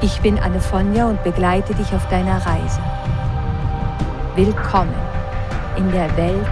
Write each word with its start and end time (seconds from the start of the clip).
Ich 0.00 0.20
bin 0.20 0.38
Anne 0.38 0.60
Fonja 0.60 1.08
und 1.10 1.24
begleite 1.24 1.74
dich 1.74 1.92
auf 1.92 2.08
deiner 2.08 2.36
Reise. 2.46 2.80
Willkommen 4.36 4.94
in 5.76 5.90
der 5.90 6.16
Welt 6.16 6.46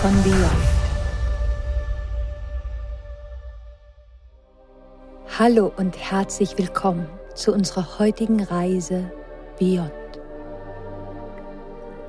von 0.00 0.12
Beyond. 0.22 0.70
Hallo 5.36 5.72
und 5.78 5.98
herzlich 5.98 6.56
willkommen 6.58 7.08
zu 7.34 7.52
unserer 7.52 7.98
heutigen 7.98 8.40
Reise 8.40 9.10
Beyond. 9.58 9.90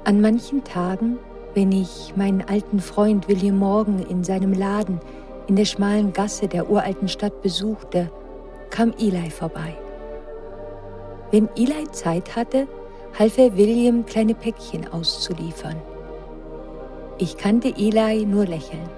An 0.04 0.22
manchen 0.22 0.64
Tagen, 0.64 1.18
wenn 1.56 1.72
ich 1.72 2.14
meinen 2.16 2.48
alten 2.48 2.82
Freund 2.82 3.28
William 3.28 3.58
Morgan 3.58 3.98
in 3.98 4.24
seinem 4.24 4.54
Laden 4.54 5.00
in 5.48 5.56
der 5.56 5.66
schmalen 5.66 6.14
Gasse 6.14 6.48
der 6.48 6.70
uralten 6.70 7.08
Stadt 7.08 7.42
besuchte, 7.42 8.12
kam 8.70 8.94
Eli 9.00 9.32
vorbei. 9.32 9.76
Wenn 11.32 11.48
Eli 11.56 11.90
Zeit 11.92 12.36
hatte, 12.36 12.68
half 13.18 13.38
er 13.38 13.56
William, 13.56 14.06
kleine 14.06 14.36
Päckchen 14.36 14.92
auszuliefern. 14.92 15.78
Ich 17.18 17.38
kannte 17.38 17.70
Eli 17.78 18.26
nur 18.26 18.46
lächelnd. 18.46 18.90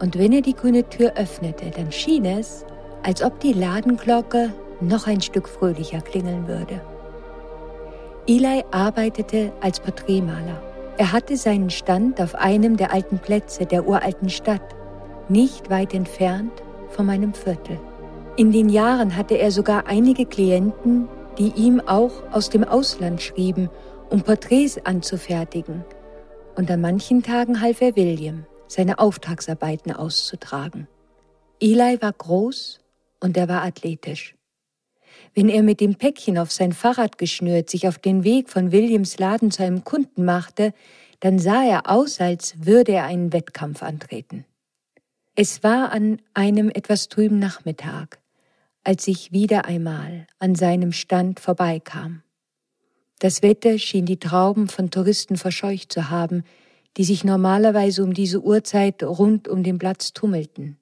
Und 0.00 0.18
wenn 0.18 0.32
er 0.32 0.42
die 0.42 0.54
grüne 0.54 0.88
Tür 0.88 1.12
öffnete, 1.16 1.70
dann 1.70 1.90
schien 1.90 2.24
es, 2.24 2.64
als 3.02 3.22
ob 3.22 3.40
die 3.40 3.52
Ladenglocke 3.52 4.52
noch 4.80 5.06
ein 5.06 5.20
Stück 5.20 5.48
fröhlicher 5.48 6.00
klingeln 6.00 6.46
würde. 6.46 6.80
Eli 8.26 8.64
arbeitete 8.70 9.52
als 9.60 9.80
Porträtmaler. 9.80 10.62
Er 10.98 11.12
hatte 11.12 11.36
seinen 11.36 11.70
Stand 11.70 12.20
auf 12.20 12.34
einem 12.34 12.76
der 12.76 12.92
alten 12.92 13.18
Plätze 13.18 13.66
der 13.66 13.86
uralten 13.86 14.30
Stadt, 14.30 14.74
nicht 15.28 15.68
weit 15.68 15.94
entfernt 15.94 16.52
von 16.90 17.06
meinem 17.06 17.34
Viertel. 17.34 17.78
In 18.36 18.52
den 18.52 18.68
Jahren 18.68 19.16
hatte 19.16 19.34
er 19.34 19.50
sogar 19.50 19.86
einige 19.86 20.26
Klienten, 20.26 21.08
die 21.38 21.52
ihm 21.56 21.80
auch 21.80 22.12
aus 22.32 22.50
dem 22.50 22.64
Ausland 22.64 23.22
schrieben, 23.22 23.70
um 24.10 24.22
Porträts 24.22 24.78
anzufertigen. 24.84 25.84
Und 26.56 26.70
an 26.70 26.80
manchen 26.80 27.22
Tagen 27.22 27.60
half 27.60 27.80
er 27.80 27.96
William, 27.96 28.46
seine 28.68 28.98
Auftragsarbeiten 28.98 29.92
auszutragen. 29.92 30.88
Eli 31.60 32.00
war 32.00 32.12
groß 32.12 32.80
und 33.20 33.36
er 33.36 33.48
war 33.48 33.62
athletisch. 33.62 34.36
Wenn 35.34 35.48
er 35.48 35.62
mit 35.62 35.80
dem 35.80 35.96
Päckchen 35.96 36.38
auf 36.38 36.52
sein 36.52 36.72
Fahrrad 36.72 37.18
geschnürt 37.18 37.70
sich 37.70 37.88
auf 37.88 37.98
den 37.98 38.24
Weg 38.24 38.48
von 38.50 38.72
Williams 38.72 39.18
Laden 39.18 39.50
zu 39.50 39.62
einem 39.62 39.84
Kunden 39.84 40.24
machte, 40.24 40.72
dann 41.20 41.38
sah 41.38 41.64
er 41.64 41.90
aus, 41.90 42.20
als 42.20 42.66
würde 42.66 42.92
er 42.92 43.04
einen 43.04 43.32
Wettkampf 43.32 43.82
antreten. 43.82 44.44
Es 45.34 45.62
war 45.62 45.90
an 45.90 46.20
einem 46.34 46.68
etwas 46.68 47.08
trüben 47.08 47.38
Nachmittag 47.38 48.20
als 48.84 49.08
ich 49.08 49.32
wieder 49.32 49.64
einmal 49.64 50.26
an 50.38 50.54
seinem 50.54 50.92
Stand 50.92 51.40
vorbeikam. 51.40 52.22
Das 53.18 53.42
Wetter 53.42 53.78
schien 53.78 54.04
die 54.04 54.18
Trauben 54.18 54.68
von 54.68 54.90
Touristen 54.90 55.36
verscheucht 55.36 55.92
zu 55.92 56.10
haben, 56.10 56.44
die 56.96 57.04
sich 57.04 57.24
normalerweise 57.24 58.04
um 58.04 58.12
diese 58.12 58.42
Uhrzeit 58.42 59.02
rund 59.02 59.48
um 59.48 59.62
den 59.62 59.78
Platz 59.78 60.12
tummelten. 60.12 60.78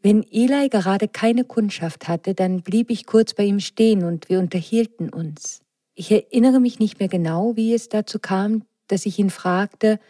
Wenn 0.00 0.24
Eli 0.24 0.68
gerade 0.68 1.06
keine 1.06 1.44
Kundschaft 1.44 2.08
hatte, 2.08 2.34
dann 2.34 2.62
blieb 2.62 2.90
ich 2.90 3.06
kurz 3.06 3.34
bei 3.34 3.44
ihm 3.44 3.60
stehen 3.60 4.04
und 4.04 4.28
wir 4.28 4.40
unterhielten 4.40 5.10
uns. 5.10 5.62
Ich 5.94 6.10
erinnere 6.10 6.58
mich 6.58 6.80
nicht 6.80 6.98
mehr 6.98 7.08
genau, 7.08 7.54
wie 7.54 7.72
es 7.72 7.88
dazu 7.88 8.18
kam, 8.18 8.64
dass 8.88 9.06
ich 9.06 9.18
ihn 9.20 9.30
fragte, 9.30 10.00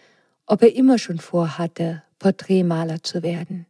ob 0.46 0.62
er 0.62 0.74
immer 0.74 0.98
schon 0.98 1.18
vorhatte, 1.18 2.02
Porträtmaler 2.18 3.02
zu 3.02 3.22
werden. 3.22 3.66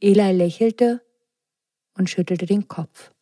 Eli 0.00 0.32
lächelte 0.32 1.02
und 1.96 2.10
schüttelte 2.10 2.46
den 2.46 2.68
Kopf. 2.68 3.12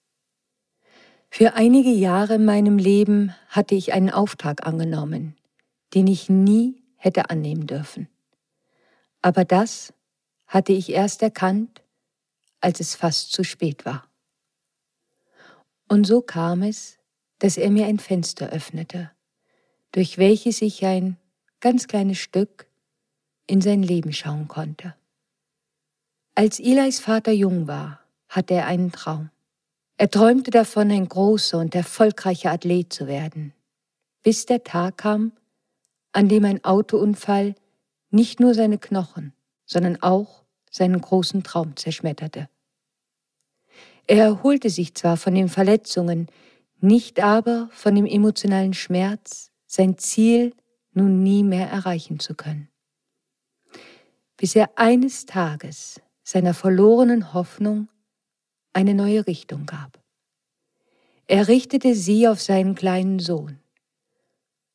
Für 1.31 1.55
einige 1.55 1.91
Jahre 1.91 2.37
in 2.37 2.45
meinem 2.45 2.79
Leben 2.79 3.35
hatte 3.49 3.75
ich 3.75 3.93
einen 3.93 4.11
Auftrag 4.11 4.67
angenommen, 4.67 5.35
den 5.93 6.07
ich 6.07 6.29
nie 6.29 6.83
hätte 6.97 7.29
annehmen 7.31 7.67
dürfen. 7.67 8.09
Aber 9.21 9.45
das 9.45 9.93
hatte 10.47 10.73
ich 10.73 10.91
erst 10.91 11.23
erkannt, 11.23 11.83
als 12.61 12.79
es 12.81 12.95
fast 12.95 13.33
zu 13.33 13.43
spät 13.43 13.85
war. 13.85 14.09
Und 15.89 16.07
so 16.07 16.21
kam 16.21 16.63
es, 16.63 16.99
dass 17.39 17.57
er 17.57 17.71
mir 17.71 17.87
ein 17.87 17.99
Fenster 17.99 18.51
öffnete, 18.51 19.11
durch 19.93 20.19
welches 20.19 20.63
ich 20.63 20.85
ein 20.85 21.17
ganz 21.61 21.89
kleines 21.89 22.19
Stück 22.19 22.67
in 23.47 23.61
sein 23.61 23.83
Leben 23.83 24.13
schauen 24.13 24.47
konnte. 24.47 24.95
Als 26.35 26.61
Elis 26.61 27.01
Vater 27.01 27.33
jung 27.33 27.67
war, 27.67 28.04
hatte 28.29 28.55
er 28.55 28.67
einen 28.67 28.93
Traum. 28.93 29.31
Er 29.97 30.11
träumte 30.11 30.51
davon, 30.51 30.91
ein 30.91 31.09
großer 31.09 31.59
und 31.59 31.75
erfolgreicher 31.75 32.51
Athlet 32.51 32.93
zu 32.93 33.07
werden, 33.07 33.53
bis 34.23 34.47
der 34.47 34.65
Tag 34.65 34.99
kam, 34.99 35.33
an 36.13 36.29
dem 36.29 36.45
ein 36.45 36.65
Autounfall 36.65 37.55
nicht 38.11 38.41
nur 38.41 38.55
seine 38.55 38.79
Knochen, 38.79 39.33
sondern 39.67 40.03
auch 40.03 40.45
seinen 40.71 41.01
großen 41.01 41.43
Traum 41.43 41.77
zerschmetterte. 41.77 42.49
Er 44.07 44.25
erholte 44.25 44.69
sich 44.71 44.95
zwar 44.95 45.17
von 45.17 45.35
den 45.35 45.49
Verletzungen, 45.49 46.29
nicht 46.81 47.21
aber 47.21 47.69
von 47.73 47.95
dem 47.95 48.07
emotionalen 48.07 48.75
Schmerz, 48.75 49.51
sein 49.67 49.97
Ziel 49.99 50.53
nun 50.93 51.23
nie 51.23 51.43
mehr 51.43 51.69
erreichen 51.69 52.21
zu 52.21 52.35
können. 52.35 52.69
Bis 54.37 54.55
er 54.55 54.71
eines 54.77 55.27
Tages 55.27 56.01
seiner 56.23 56.55
verlorenen 56.55 57.33
Hoffnung 57.33 57.89
eine 58.75 58.95
neue 58.95 59.27
Richtung 59.27 59.67
gab. 59.67 59.99
Er 61.27 61.49
richtete 61.49 61.95
sie 61.95 62.29
auf 62.29 62.43
seinen 62.43 62.75
kleinen 62.75 63.19
Sohn. 63.19 63.59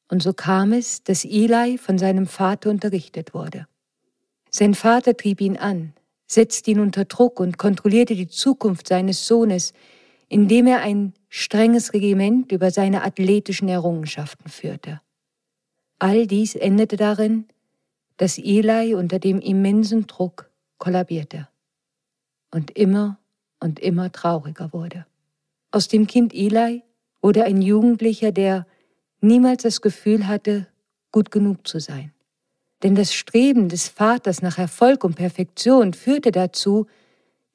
Und 0.08 0.24
so 0.24 0.34
kam 0.34 0.74
es, 0.74 1.04
dass 1.04 1.24
Eli 1.24 1.78
von 1.78 2.00
seinem 2.00 2.26
Vater 2.26 2.72
unterrichtet 2.72 3.36
wurde. 3.36 3.68
Sein 4.50 4.74
Vater 4.74 5.16
trieb 5.16 5.42
ihn 5.42 5.58
an, 5.58 5.94
setzte 6.26 6.72
ihn 6.72 6.80
unter 6.80 7.06
Druck 7.06 7.40
und 7.40 7.60
kontrollierte 7.60 8.16
die 8.16 8.28
Zukunft 8.28 8.88
seines 8.88 9.28
Sohnes, 9.28 9.74
indem 10.28 10.66
er 10.66 10.82
ein 10.82 11.14
strenges 11.28 11.94
Regiment 11.94 12.52
über 12.52 12.72
seine 12.72 13.04
athletischen 13.04 13.70
Errungenschaften 13.70 14.50
führte. 14.50 15.02
All 16.00 16.26
dies 16.26 16.56
endete 16.56 16.98
darin, 16.98 17.48
dass 18.18 18.38
Eli 18.38 18.96
unter 18.96 19.20
dem 19.20 19.40
immensen 19.40 20.08
Druck 20.08 20.50
kollabierte 20.78 21.48
und 22.52 22.72
immer 22.72 23.20
und 23.60 23.80
immer 23.80 24.12
trauriger 24.12 24.74
wurde. 24.74 25.06
Aus 25.72 25.88
dem 25.88 26.08
Kind 26.08 26.34
Eli 26.34 26.84
wurde 27.22 27.44
ein 27.44 27.62
Jugendlicher, 27.62 28.32
der 28.32 28.66
niemals 29.22 29.64
das 29.64 29.82
Gefühl 29.82 30.28
hatte, 30.28 30.68
gut 31.12 31.32
genug 31.32 31.68
zu 31.68 31.80
sein. 31.80 32.14
Denn 32.84 32.96
das 32.96 33.14
Streben 33.14 33.68
des 33.70 33.90
Vaters 33.90 34.42
nach 34.42 34.58
Erfolg 34.58 35.04
und 35.04 35.16
Perfektion 35.16 35.94
führte 35.94 36.32
dazu, 36.32 36.88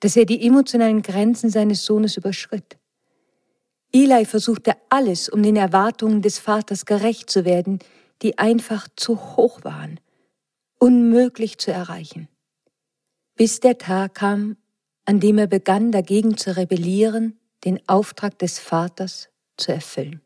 dass 0.00 0.16
er 0.16 0.26
die 0.26 0.46
emotionalen 0.46 1.02
Grenzen 1.02 1.48
seines 1.48 1.84
Sohnes 1.84 2.16
überschritt. 2.16 2.76
Eli 3.92 4.26
versuchte 4.26 4.74
alles, 4.90 5.28
um 5.28 5.42
den 5.42 5.56
Erwartungen 5.56 6.20
des 6.20 6.38
Vaters 6.38 6.84
gerecht 6.84 7.30
zu 7.30 7.44
werden, 7.44 7.78
die 8.22 8.38
einfach 8.38 8.88
zu 8.96 9.36
hoch 9.36 9.64
waren, 9.64 10.00
unmöglich 10.78 11.58
zu 11.58 11.72
erreichen. 11.72 12.28
Bis 13.36 13.60
der 13.60 13.78
Tag 13.78 14.16
kam, 14.16 14.56
an 15.04 15.20
dem 15.20 15.38
er 15.38 15.46
begann 15.46 15.92
dagegen 15.92 16.36
zu 16.36 16.56
rebellieren, 16.56 17.38
den 17.64 17.80
Auftrag 17.88 18.38
des 18.38 18.58
Vaters 18.58 19.28
zu 19.56 19.72
erfüllen. 19.72 20.20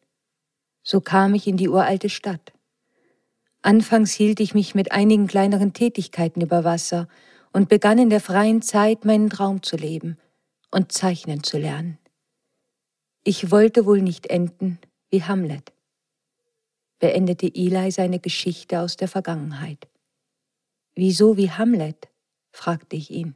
So 0.83 1.01
kam 1.01 1.35
ich 1.35 1.47
in 1.47 1.57
die 1.57 1.69
uralte 1.69 2.09
Stadt. 2.09 2.53
Anfangs 3.63 4.13
hielt 4.13 4.41
ich 4.41 4.55
mich 4.55 4.75
mit 4.75 4.93
einigen 4.93 5.27
kleineren 5.27 5.73
Tätigkeiten 5.73 6.41
über 6.41 6.65
Wasser 6.65 7.09
und 7.53 7.69
begann 7.69 7.99
in 7.99 8.11
der 8.11 8.21
freien 8.21 8.63
Zeit 8.63 9.05
meinen 9.05 9.31
Traum 9.31 9.63
zu 9.63 9.77
leben 9.77 10.17
und 10.71 10.93
zeichnen 10.93 11.43
zu 11.43 11.59
lernen. 11.59 11.99
Ich 13.25 13.51
wollte 13.51 13.85
wohl 13.85 14.01
nicht 14.01 14.29
enden 14.29 14.79
wie 15.11 15.25
Hamlet, 15.25 15.73
beendete 16.99 17.53
Eli 17.53 17.91
seine 17.91 18.21
Geschichte 18.21 18.81
aus 18.81 18.97
der 18.97 19.09
Vergangenheit. 19.09 19.89
Wieso 20.95 21.37
wie 21.37 21.51
Hamlet? 21.51 22.09
fragte 22.51 22.97
ich 22.97 23.11
ihn. 23.11 23.35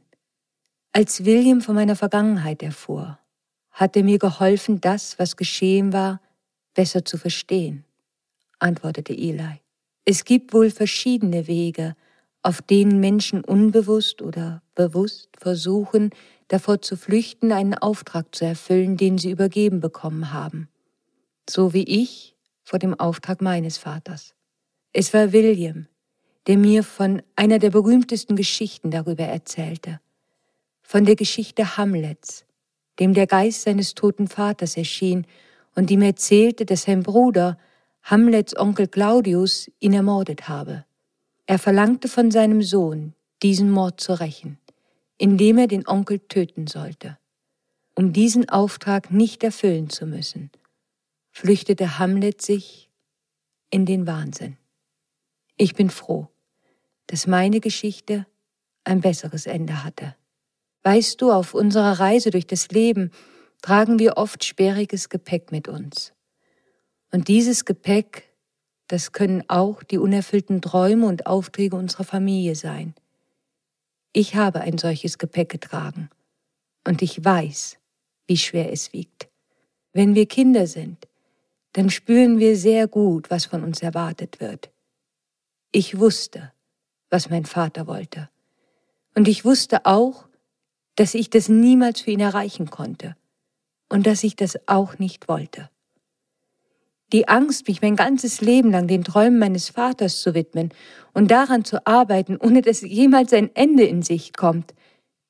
Als 0.95 1.25
William 1.25 1.59
von 1.61 1.73
meiner 1.73 1.95
Vergangenheit 1.95 2.61
erfuhr, 2.61 3.17
hat 3.71 3.97
er 3.97 4.03
mir 4.03 4.19
geholfen, 4.19 4.79
das, 4.79 5.17
was 5.17 5.37
geschehen 5.37 5.91
war, 5.91 6.21
besser 6.75 7.03
zu 7.03 7.17
verstehen, 7.17 7.83
antwortete 8.59 9.13
Eli. 9.13 9.59
Es 10.05 10.23
gibt 10.23 10.53
wohl 10.53 10.69
verschiedene 10.69 11.47
Wege, 11.47 11.95
auf 12.43 12.61
denen 12.61 12.99
Menschen 12.99 13.43
unbewusst 13.43 14.21
oder 14.21 14.61
bewusst 14.75 15.29
versuchen, 15.39 16.11
davor 16.49 16.79
zu 16.83 16.95
flüchten, 16.95 17.51
einen 17.51 17.73
Auftrag 17.73 18.35
zu 18.35 18.45
erfüllen, 18.45 18.95
den 18.95 19.17
sie 19.17 19.31
übergeben 19.31 19.79
bekommen 19.79 20.31
haben. 20.31 20.69
So 21.49 21.73
wie 21.73 21.85
ich 21.85 22.35
vor 22.61 22.77
dem 22.77 22.99
Auftrag 22.99 23.41
meines 23.41 23.79
Vaters. 23.79 24.35
Es 24.91 25.11
war 25.11 25.31
William, 25.31 25.87
der 26.45 26.59
mir 26.59 26.83
von 26.83 27.23
einer 27.35 27.57
der 27.57 27.71
berühmtesten 27.71 28.35
Geschichten 28.35 28.91
darüber 28.91 29.23
erzählte, 29.23 29.99
von 30.83 31.05
der 31.05 31.15
Geschichte 31.15 31.77
Hamlets, 31.77 32.45
dem 32.99 33.13
der 33.13 33.25
Geist 33.25 33.63
seines 33.63 33.95
toten 33.95 34.27
Vaters 34.27 34.77
erschien 34.77 35.25
und 35.73 35.89
ihm 35.89 36.03
erzählte, 36.03 36.65
dass 36.65 36.83
sein 36.83 37.01
Bruder, 37.01 37.57
Hamlets 38.03 38.55
Onkel 38.55 38.87
Claudius, 38.87 39.71
ihn 39.79 39.93
ermordet 39.93 40.47
habe. 40.47 40.85
Er 41.47 41.57
verlangte 41.57 42.07
von 42.07 42.29
seinem 42.29 42.61
Sohn, 42.61 43.13
diesen 43.41 43.71
Mord 43.71 43.99
zu 43.99 44.19
rächen, 44.19 44.59
indem 45.17 45.57
er 45.57 45.67
den 45.67 45.87
Onkel 45.87 46.19
töten 46.19 46.67
sollte. 46.67 47.17
Um 47.95 48.13
diesen 48.13 48.49
Auftrag 48.49 49.11
nicht 49.11 49.43
erfüllen 49.43 49.89
zu 49.89 50.05
müssen, 50.05 50.51
flüchtete 51.31 51.99
Hamlet 51.99 52.41
sich 52.41 52.89
in 53.69 53.85
den 53.85 54.05
Wahnsinn. 54.05 54.57
Ich 55.57 55.75
bin 55.75 55.89
froh, 55.89 56.27
dass 57.07 57.27
meine 57.27 57.59
Geschichte 57.59 58.25
ein 58.83 59.01
besseres 59.01 59.45
Ende 59.45 59.83
hatte. 59.83 60.15
Weißt 60.83 61.21
du, 61.21 61.31
auf 61.31 61.53
unserer 61.53 61.99
Reise 61.99 62.29
durch 62.29 62.45
das 62.45 62.69
Leben 62.69 63.11
tragen 63.61 63.99
wir 63.99 64.17
oft 64.17 64.43
sperriges 64.43 65.09
Gepäck 65.09 65.51
mit 65.51 65.67
uns. 65.67 66.13
Und 67.11 67.29
dieses 67.29 67.63
Gepäck, 67.63 68.33
das 68.87 69.13
können 69.13 69.43
auch 69.47 69.81
die 69.83 69.97
unerfüllten 69.97 70.61
Träume 70.61 71.07
und 71.07 71.25
Aufträge 71.25 71.75
unserer 71.75 72.03
Familie 72.03 72.55
sein. 72.55 72.93
Ich 74.11 74.35
habe 74.35 74.61
ein 74.61 74.77
solches 74.77 75.17
Gepäck 75.17 75.49
getragen 75.49 76.09
und 76.85 77.01
ich 77.01 77.23
weiß, 77.23 77.77
wie 78.27 78.37
schwer 78.37 78.71
es 78.71 78.93
wiegt. 78.93 79.29
Wenn 79.93 80.15
wir 80.15 80.25
Kinder 80.25 80.67
sind, 80.67 81.07
dann 81.71 81.89
spüren 81.89 82.39
wir 82.39 82.57
sehr 82.57 82.87
gut, 82.87 83.29
was 83.29 83.45
von 83.45 83.63
uns 83.63 83.81
erwartet 83.81 84.39
wird. 84.39 84.69
Ich 85.71 85.97
wusste, 85.97 86.51
was 87.09 87.29
mein 87.29 87.45
Vater 87.45 87.87
wollte. 87.87 88.29
Und 89.15 89.27
ich 89.27 89.45
wusste 89.45 89.85
auch, 89.85 90.27
dass 90.95 91.13
ich 91.13 91.29
das 91.29 91.49
niemals 91.49 92.01
für 92.01 92.11
ihn 92.11 92.19
erreichen 92.19 92.69
konnte 92.69 93.15
und 93.89 94.07
dass 94.07 94.23
ich 94.23 94.35
das 94.35 94.57
auch 94.67 94.99
nicht 94.99 95.27
wollte. 95.27 95.69
Die 97.11 97.27
Angst, 97.27 97.67
mich 97.67 97.81
mein 97.81 97.95
ganzes 97.95 98.41
Leben 98.41 98.71
lang 98.71 98.87
den 98.87 99.03
Träumen 99.03 99.37
meines 99.37 99.69
Vaters 99.69 100.21
zu 100.21 100.33
widmen 100.33 100.73
und 101.13 101.29
daran 101.29 101.63
zu 101.63 101.85
arbeiten, 101.85 102.37
ohne 102.37 102.61
dass 102.61 102.81
jemals 102.81 103.33
ein 103.33 103.55
Ende 103.55 103.83
in 103.83 104.01
Sicht 104.01 104.35
kommt, 104.35 104.73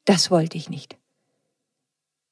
das 0.06 0.32
wollte 0.32 0.58
ich 0.58 0.70
nicht. 0.70 0.98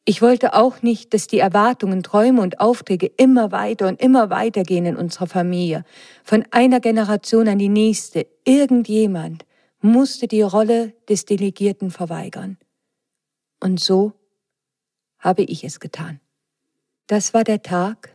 Ich 0.03 0.21
wollte 0.21 0.55
auch 0.55 0.81
nicht, 0.81 1.13
dass 1.13 1.27
die 1.27 1.39
Erwartungen, 1.39 2.01
Träume 2.01 2.41
und 2.41 2.59
Aufträge 2.59 3.05
immer 3.17 3.51
weiter 3.51 3.87
und 3.87 4.01
immer 4.01 4.29
weiter 4.29 4.63
gehen 4.63 4.85
in 4.85 4.95
unserer 4.95 5.27
Familie. 5.27 5.83
Von 6.23 6.43
einer 6.49 6.79
Generation 6.79 7.47
an 7.47 7.59
die 7.59 7.69
nächste. 7.69 8.25
Irgendjemand 8.43 9.45
musste 9.79 10.27
die 10.27 10.41
Rolle 10.41 10.93
des 11.07 11.25
Delegierten 11.25 11.91
verweigern. 11.91 12.57
Und 13.61 13.79
so 13.79 14.13
habe 15.19 15.43
ich 15.43 15.63
es 15.63 15.79
getan. 15.79 16.19
Das 17.07 17.33
war 17.33 17.43
der 17.43 17.61
Tag, 17.61 18.13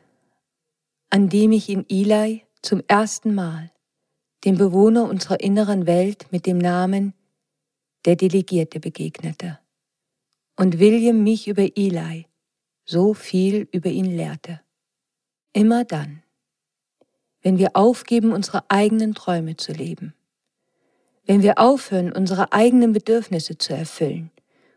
an 1.08 1.28
dem 1.28 1.52
ich 1.52 1.70
in 1.70 1.88
Eli 1.88 2.44
zum 2.62 2.82
ersten 2.88 3.34
Mal 3.34 3.70
dem 4.44 4.58
Bewohner 4.58 5.08
unserer 5.08 5.40
inneren 5.40 5.87
Welt 5.87 6.26
mit 6.32 6.46
dem 6.46 6.58
Namen 6.58 7.14
der 8.04 8.16
Delegierte 8.16 8.81
begegnete 8.81 9.58
und 10.56 10.78
William 10.78 11.22
mich 11.22 11.49
über 11.49 11.76
Eli 11.76 12.26
so 12.84 13.14
viel 13.14 13.69
über 13.72 13.88
ihn 13.88 14.16
lehrte. 14.16 14.60
Immer 15.52 15.84
dann, 15.84 16.22
wenn 17.42 17.58
wir 17.58 17.76
aufgeben, 17.76 18.32
unsere 18.32 18.69
eigenen 18.70 19.14
Träume 19.14 19.56
zu 19.56 19.72
leben, 19.72 20.14
wenn 21.25 21.42
wir 21.42 21.58
aufhören, 21.58 22.12
unsere 22.12 22.52
eigenen 22.52 22.92
Bedürfnisse 22.92 23.58
zu 23.58 23.75
erfüllen 23.75 24.31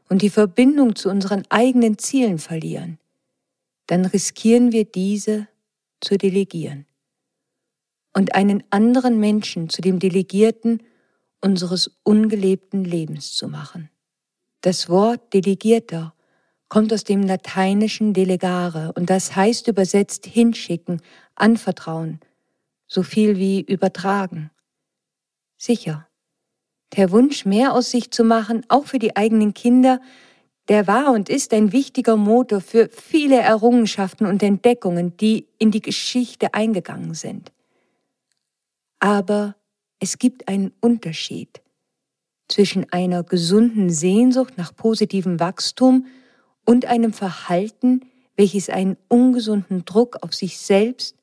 und 0.10 0.22
die 0.22 0.30
Verbindung 0.30 0.96
zu 0.96 1.10
unseren 1.10 1.44
eigenen 1.50 1.98
Zielen 1.98 2.40
verlieren, 2.40 3.00
dann 3.88 4.06
riskieren 4.06 4.72
wir 4.72 4.86
diese 4.86 5.48
zu 6.02 6.18
delegieren 6.18 6.86
und 8.14 8.36
einen 8.36 8.64
anderen 8.70 9.20
Menschen 9.20 9.70
zu 9.70 9.82
dem 9.82 10.00
Delegierten 10.00 10.84
unseres 11.42 11.92
ungelebten 12.04 12.84
Lebens 12.84 13.34
zu 13.34 13.48
machen. 13.48 13.90
Das 14.62 14.90
Wort 14.90 15.34
Delegierter 15.34 16.14
kommt 16.68 16.92
aus 16.92 17.04
dem 17.04 17.24
lateinischen 17.24 18.14
delegare 18.14 18.92
und 18.94 19.10
das 19.10 19.36
heißt 19.36 19.68
übersetzt 19.68 20.26
hinschicken, 20.26 21.02
anvertrauen, 21.36 22.20
so 22.88 23.04
viel 23.04 23.38
wie 23.38 23.62
übertragen. 23.62 24.52
Sicher, 25.58 26.09
der 26.96 27.12
Wunsch, 27.12 27.46
mehr 27.46 27.74
aus 27.74 27.92
sich 27.92 28.12
zu 28.12 28.24
machen, 28.24 28.66
auch 28.68 28.86
für 28.86 29.00
die 29.00 29.16
eigenen 29.16 29.54
Kinder, 29.54 30.02
der 30.68 30.88
war 30.88 31.12
und 31.12 31.30
ist 31.30 31.54
ein 31.54 31.72
wichtiger 31.72 32.16
Motor 32.16 32.62
für 32.62 32.90
viele 32.90 33.38
Errungenschaften 33.38 34.28
und 34.28 34.44
Entdeckungen, 34.44 35.18
die 35.18 35.48
in 35.58 35.72
die 35.72 35.82
Geschichte 35.82 36.54
eingegangen 36.54 37.16
sind. 37.16 37.52
Aber 39.00 39.56
es 40.00 40.20
gibt 40.20 40.48
einen 40.48 40.72
Unterschied 40.80 41.62
zwischen 42.48 42.92
einer 42.92 43.24
gesunden 43.24 43.90
Sehnsucht 43.90 44.58
nach 44.58 44.76
positivem 44.76 45.40
Wachstum 45.40 46.08
und 46.66 46.86
einem 46.86 47.14
Verhalten, 47.14 48.06
welches 48.36 48.70
einen 48.70 48.98
ungesunden 49.08 49.86
Druck 49.86 50.18
auf 50.22 50.34
sich 50.34 50.58
selbst 50.58 51.16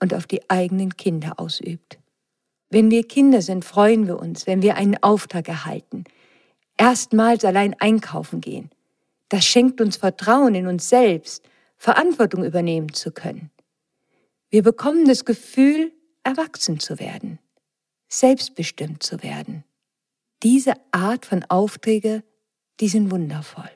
und 0.00 0.14
auf 0.14 0.26
die 0.26 0.48
eigenen 0.48 0.96
Kinder 0.96 1.38
ausübt. 1.38 1.98
Wenn 2.70 2.90
wir 2.90 3.06
Kinder 3.06 3.40
sind, 3.40 3.64
freuen 3.64 4.06
wir 4.06 4.18
uns, 4.18 4.46
wenn 4.46 4.60
wir 4.62 4.76
einen 4.76 5.02
Auftrag 5.02 5.48
erhalten. 5.48 6.04
Erstmals 6.76 7.44
allein 7.44 7.74
einkaufen 7.80 8.40
gehen. 8.40 8.70
Das 9.30 9.44
schenkt 9.44 9.80
uns 9.80 9.96
Vertrauen 9.96 10.54
in 10.54 10.66
uns 10.66 10.88
selbst, 10.88 11.48
Verantwortung 11.76 12.44
übernehmen 12.44 12.92
zu 12.92 13.10
können. 13.10 13.50
Wir 14.50 14.62
bekommen 14.62 15.06
das 15.06 15.24
Gefühl, 15.24 15.92
erwachsen 16.24 16.78
zu 16.80 16.98
werden, 16.98 17.38
selbstbestimmt 18.08 19.02
zu 19.02 19.22
werden. 19.22 19.64
Diese 20.42 20.74
Art 20.92 21.26
von 21.26 21.44
Aufträge, 21.44 22.22
die 22.80 22.88
sind 22.88 23.10
wundervoll. 23.10 23.70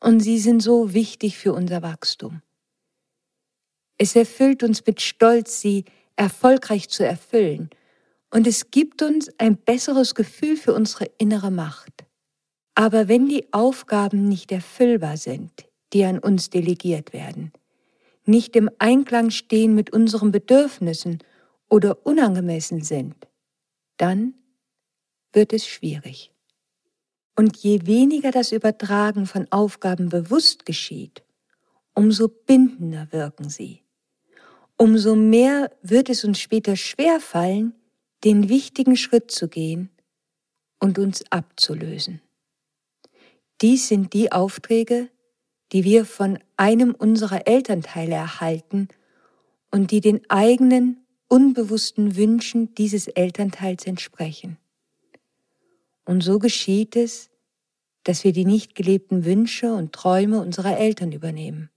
Und 0.00 0.20
sie 0.20 0.38
sind 0.38 0.60
so 0.60 0.94
wichtig 0.94 1.36
für 1.38 1.52
unser 1.52 1.82
Wachstum. 1.82 2.40
Es 3.98 4.16
erfüllt 4.16 4.62
uns 4.62 4.86
mit 4.86 5.02
Stolz, 5.02 5.60
sie 5.60 5.84
erfolgreich 6.16 6.88
zu 6.88 7.04
erfüllen 7.04 7.70
und 8.30 8.46
es 8.46 8.70
gibt 8.70 9.02
uns 9.02 9.30
ein 9.38 9.56
besseres 9.56 10.14
Gefühl 10.14 10.56
für 10.56 10.72
unsere 10.72 11.06
innere 11.18 11.50
Macht. 11.50 12.04
Aber 12.74 13.08
wenn 13.08 13.28
die 13.28 13.52
Aufgaben 13.52 14.28
nicht 14.28 14.52
erfüllbar 14.52 15.16
sind, 15.16 15.50
die 15.92 16.04
an 16.04 16.18
uns 16.18 16.50
delegiert 16.50 17.12
werden, 17.12 17.52
nicht 18.24 18.54
im 18.54 18.70
Einklang 18.78 19.30
stehen 19.30 19.74
mit 19.74 19.92
unseren 19.92 20.30
Bedürfnissen 20.30 21.18
oder 21.68 22.06
unangemessen 22.06 22.82
sind, 22.82 23.16
dann 23.96 24.34
wird 25.32 25.52
es 25.52 25.66
schwierig. 25.66 26.32
Und 27.36 27.56
je 27.56 27.86
weniger 27.86 28.30
das 28.30 28.52
Übertragen 28.52 29.26
von 29.26 29.46
Aufgaben 29.50 30.08
bewusst 30.08 30.66
geschieht, 30.66 31.22
umso 31.94 32.28
bindender 32.28 33.08
wirken 33.10 33.48
sie. 33.48 33.82
Umso 34.76 35.16
mehr 35.16 35.70
wird 35.82 36.08
es 36.08 36.24
uns 36.24 36.38
später 36.38 36.76
schwerfallen, 36.76 37.74
den 38.24 38.48
wichtigen 38.48 38.96
Schritt 38.96 39.30
zu 39.30 39.48
gehen 39.48 39.90
und 40.78 40.98
uns 40.98 41.24
abzulösen. 41.30 42.20
Dies 43.60 43.88
sind 43.88 44.12
die 44.12 44.32
Aufträge, 44.32 45.08
die 45.72 45.84
wir 45.84 46.04
von 46.04 46.38
einem 46.56 46.94
unserer 46.94 47.46
Elternteile 47.46 48.14
erhalten 48.14 48.88
und 49.70 49.90
die 49.90 50.00
den 50.00 50.28
eigenen 50.28 51.04
unbewussten 51.28 52.16
Wünschen 52.16 52.74
dieses 52.74 53.06
Elternteils 53.06 53.86
entsprechen. 53.86 54.58
Und 56.04 56.22
so 56.22 56.38
geschieht 56.38 56.96
es, 56.96 57.30
dass 58.02 58.24
wir 58.24 58.32
die 58.32 58.44
nicht 58.44 58.74
gelebten 58.74 59.24
Wünsche 59.24 59.72
und 59.72 59.92
Träume 59.92 60.40
unserer 60.40 60.78
Eltern 60.78 61.12
übernehmen. 61.12 61.70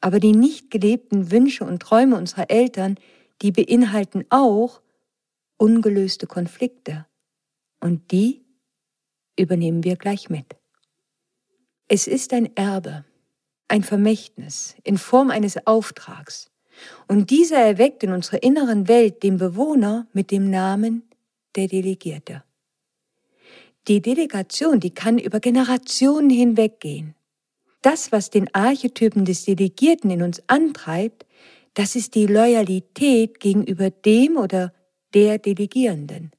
Aber 0.00 0.20
die 0.20 0.32
nicht 0.32 0.70
gelebten 0.70 1.30
Wünsche 1.30 1.64
und 1.64 1.80
Träume 1.80 2.16
unserer 2.16 2.50
Eltern, 2.50 2.96
die 3.40 3.50
beinhalten 3.50 4.24
auch 4.30 4.82
ungelöste 5.62 6.26
Konflikte 6.26 7.06
und 7.78 8.10
die 8.10 8.44
übernehmen 9.38 9.84
wir 9.84 9.94
gleich 9.94 10.28
mit. 10.28 10.56
Es 11.86 12.08
ist 12.08 12.32
ein 12.32 12.56
Erbe, 12.56 13.04
ein 13.68 13.84
Vermächtnis 13.84 14.74
in 14.82 14.98
Form 14.98 15.30
eines 15.30 15.64
Auftrags. 15.64 16.50
Und 17.06 17.30
dieser 17.30 17.58
erweckt 17.58 18.02
in 18.02 18.10
unserer 18.10 18.42
inneren 18.42 18.88
Welt 18.88 19.22
den 19.22 19.36
Bewohner 19.36 20.08
mit 20.12 20.32
dem 20.32 20.50
Namen 20.50 21.08
der 21.54 21.68
Delegierte. 21.68 22.42
Die 23.86 24.02
Delegation, 24.02 24.80
die 24.80 24.92
kann 24.92 25.16
über 25.16 25.38
Generationen 25.38 26.30
hinweggehen. 26.30 27.14
Das, 27.82 28.10
was 28.10 28.30
den 28.30 28.52
Archetypen 28.52 29.24
des 29.24 29.44
Delegierten 29.44 30.10
in 30.10 30.22
uns 30.22 30.42
antreibt, 30.48 31.24
das 31.74 31.94
ist 31.94 32.16
die 32.16 32.26
Loyalität 32.26 33.38
gegenüber 33.38 33.90
dem 33.90 34.36
oder 34.36 34.72
der 35.14 35.38
Delegierenden. 35.38 36.32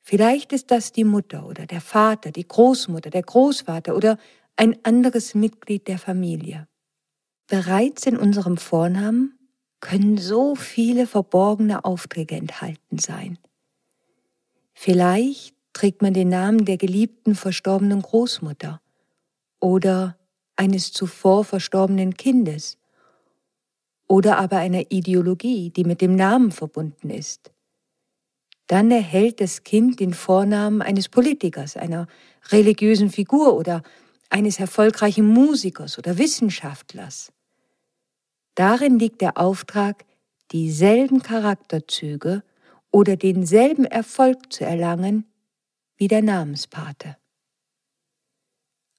Vielleicht 0.00 0.52
ist 0.52 0.70
das 0.70 0.92
die 0.92 1.04
Mutter 1.04 1.46
oder 1.46 1.66
der 1.66 1.80
Vater, 1.80 2.30
die 2.30 2.46
Großmutter, 2.46 3.10
der 3.10 3.22
Großvater 3.22 3.96
oder 3.96 4.18
ein 4.56 4.76
anderes 4.84 5.34
Mitglied 5.34 5.88
der 5.88 5.98
Familie. 5.98 6.68
Bereits 7.48 8.06
in 8.06 8.16
unserem 8.16 8.56
Vornamen 8.56 9.38
können 9.80 10.16
so 10.16 10.54
viele 10.54 11.06
verborgene 11.06 11.84
Aufträge 11.84 12.36
enthalten 12.36 12.98
sein. 12.98 13.38
Vielleicht 14.72 15.54
trägt 15.72 16.02
man 16.02 16.14
den 16.14 16.28
Namen 16.28 16.64
der 16.64 16.76
geliebten 16.76 17.34
verstorbenen 17.34 18.02
Großmutter 18.02 18.80
oder 19.60 20.16
eines 20.56 20.92
zuvor 20.92 21.44
verstorbenen 21.44 22.14
Kindes 22.14 22.78
oder 24.08 24.38
aber 24.38 24.58
einer 24.58 24.90
Ideologie, 24.90 25.70
die 25.70 25.84
mit 25.84 26.00
dem 26.00 26.16
Namen 26.16 26.50
verbunden 26.52 27.10
ist. 27.10 27.52
Dann 28.66 28.90
erhält 28.90 29.40
das 29.40 29.62
Kind 29.62 30.00
den 30.00 30.12
Vornamen 30.12 30.82
eines 30.82 31.08
Politikers, 31.08 31.76
einer 31.76 32.08
religiösen 32.48 33.10
Figur 33.10 33.54
oder 33.56 33.82
eines 34.28 34.58
erfolgreichen 34.58 35.26
Musikers 35.26 35.98
oder 35.98 36.18
Wissenschaftlers. 36.18 37.32
Darin 38.54 38.98
liegt 38.98 39.20
der 39.20 39.38
Auftrag, 39.38 40.04
dieselben 40.52 41.22
Charakterzüge 41.22 42.42
oder 42.90 43.16
denselben 43.16 43.84
Erfolg 43.84 44.52
zu 44.52 44.64
erlangen 44.64 45.26
wie 45.96 46.08
der 46.08 46.22
Namenspate. 46.22 47.16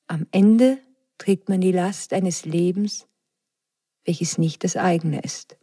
Am 0.07 0.27
Ende 0.31 0.79
trägt 1.17 1.50
man 1.50 1.62
die 1.62 1.71
Last 1.71 2.13
eines 2.13 2.45
Lebens, 2.45 3.07
welches 4.05 4.38
nicht 4.38 4.63
das 4.63 4.77
eigene 4.77 5.21
ist. 5.21 5.57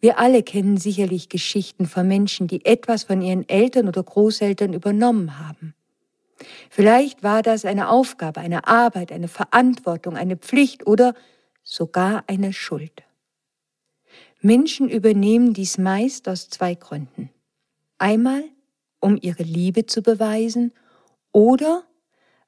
Wir 0.00 0.18
alle 0.18 0.42
kennen 0.42 0.76
sicherlich 0.76 1.28
Geschichten 1.28 1.86
von 1.86 2.06
Menschen, 2.06 2.46
die 2.46 2.64
etwas 2.64 3.04
von 3.04 3.22
ihren 3.22 3.48
Eltern 3.48 3.88
oder 3.88 4.02
Großeltern 4.02 4.72
übernommen 4.72 5.38
haben. 5.38 5.74
Vielleicht 6.70 7.22
war 7.22 7.42
das 7.42 7.64
eine 7.64 7.88
Aufgabe, 7.88 8.40
eine 8.40 8.66
Arbeit, 8.66 9.12
eine 9.12 9.28
Verantwortung, 9.28 10.16
eine 10.16 10.36
Pflicht 10.36 10.86
oder 10.86 11.14
sogar 11.62 12.24
eine 12.26 12.52
Schuld. 12.52 13.02
Menschen 14.40 14.90
übernehmen 14.90 15.54
dies 15.54 15.78
meist 15.78 16.28
aus 16.28 16.50
zwei 16.50 16.74
Gründen. 16.74 17.30
Einmal, 17.96 18.44
um 19.00 19.18
ihre 19.20 19.42
Liebe 19.42 19.86
zu 19.86 20.02
beweisen 20.02 20.72
oder 21.32 21.84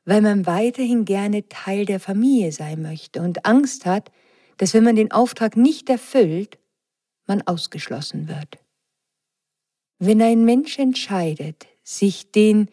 weil 0.05 0.21
man 0.21 0.47
weiterhin 0.47 1.05
gerne 1.05 1.49
Teil 1.49 1.85
der 1.85 1.99
Familie 2.01 2.53
sein 2.53 2.81
möchte 2.83 3.21
und 3.21 3.45
Angst 3.45 3.87
hat, 3.87 4.13
dass 4.57 4.73
wenn 4.73 4.85
man 4.85 4.97
den 4.97 5.11
Auftrag 5.11 5.57
nicht 5.57 5.91
erfüllt, 5.91 6.59
man 7.27 7.43
ausgeschlossen 7.43 8.29
wird. 8.29 8.59
Wenn 9.99 10.21
ein 10.21 10.45
Mensch 10.45 10.79
entscheidet, 10.79 11.67
sich 11.83 12.31
den 12.31 12.69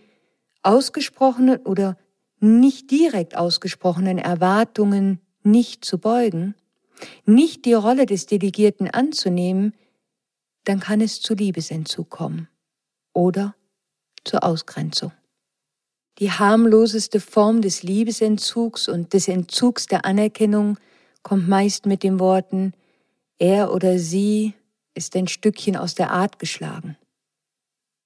ausgesprochenen 0.62 1.57
oder 1.57 1.98
nicht 2.39 2.91
direkt 2.91 3.38
ausgesprochenen 3.38 4.17
Erwartungen 4.17 5.19
nicht 5.43 5.86
zu 5.86 5.98
beugen, 5.98 6.55
nicht 7.25 7.65
die 7.65 7.74
Rolle 7.74 8.05
des 8.05 8.25
Delegierten 8.25 8.89
anzunehmen, 8.89 9.74
dann 10.65 10.79
kann 10.79 11.01
es 11.01 11.22
zu 11.22 11.33
Liebesentzug 11.33 12.10
kommen 12.10 12.48
oder 13.13 13.55
zur 14.24 14.43
Ausgrenzung. 14.43 15.12
Die 16.19 16.31
harmloseste 16.31 17.19
Form 17.19 17.62
des 17.62 17.83
Liebesentzugs 17.83 18.88
und 18.88 19.13
des 19.13 19.27
Entzugs 19.27 19.88
der 19.88 20.05
Anerkennung 20.05 20.77
kommt 21.24 21.48
meist 21.48 21.86
mit 21.86 22.03
den 22.03 22.19
Worten, 22.19 22.74
er 23.40 23.74
oder 23.74 24.00
sie 24.00 24.54
ist 24.94 25.16
ein 25.16 25.28
Stückchen 25.28 25.75
aus 25.75 25.96
der 25.96 26.12
Art 26.12 26.40
geschlagen. 26.40 26.98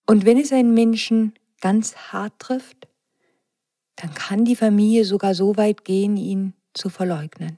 Und 0.06 0.26
wenn 0.26 0.38
es 0.38 0.54
einen 0.54 0.74
Menschen 0.74 1.34
ganz 1.60 1.96
hart 1.96 2.40
trifft, 2.40 2.88
dann 3.98 4.14
kann 4.14 4.46
die 4.46 4.56
Familie 4.56 5.06
sogar 5.06 5.36
so 5.36 5.58
weit 5.58 5.84
gehen, 5.84 6.18
ihn 6.18 6.54
zu 6.74 6.90
verleugnen. 6.90 7.58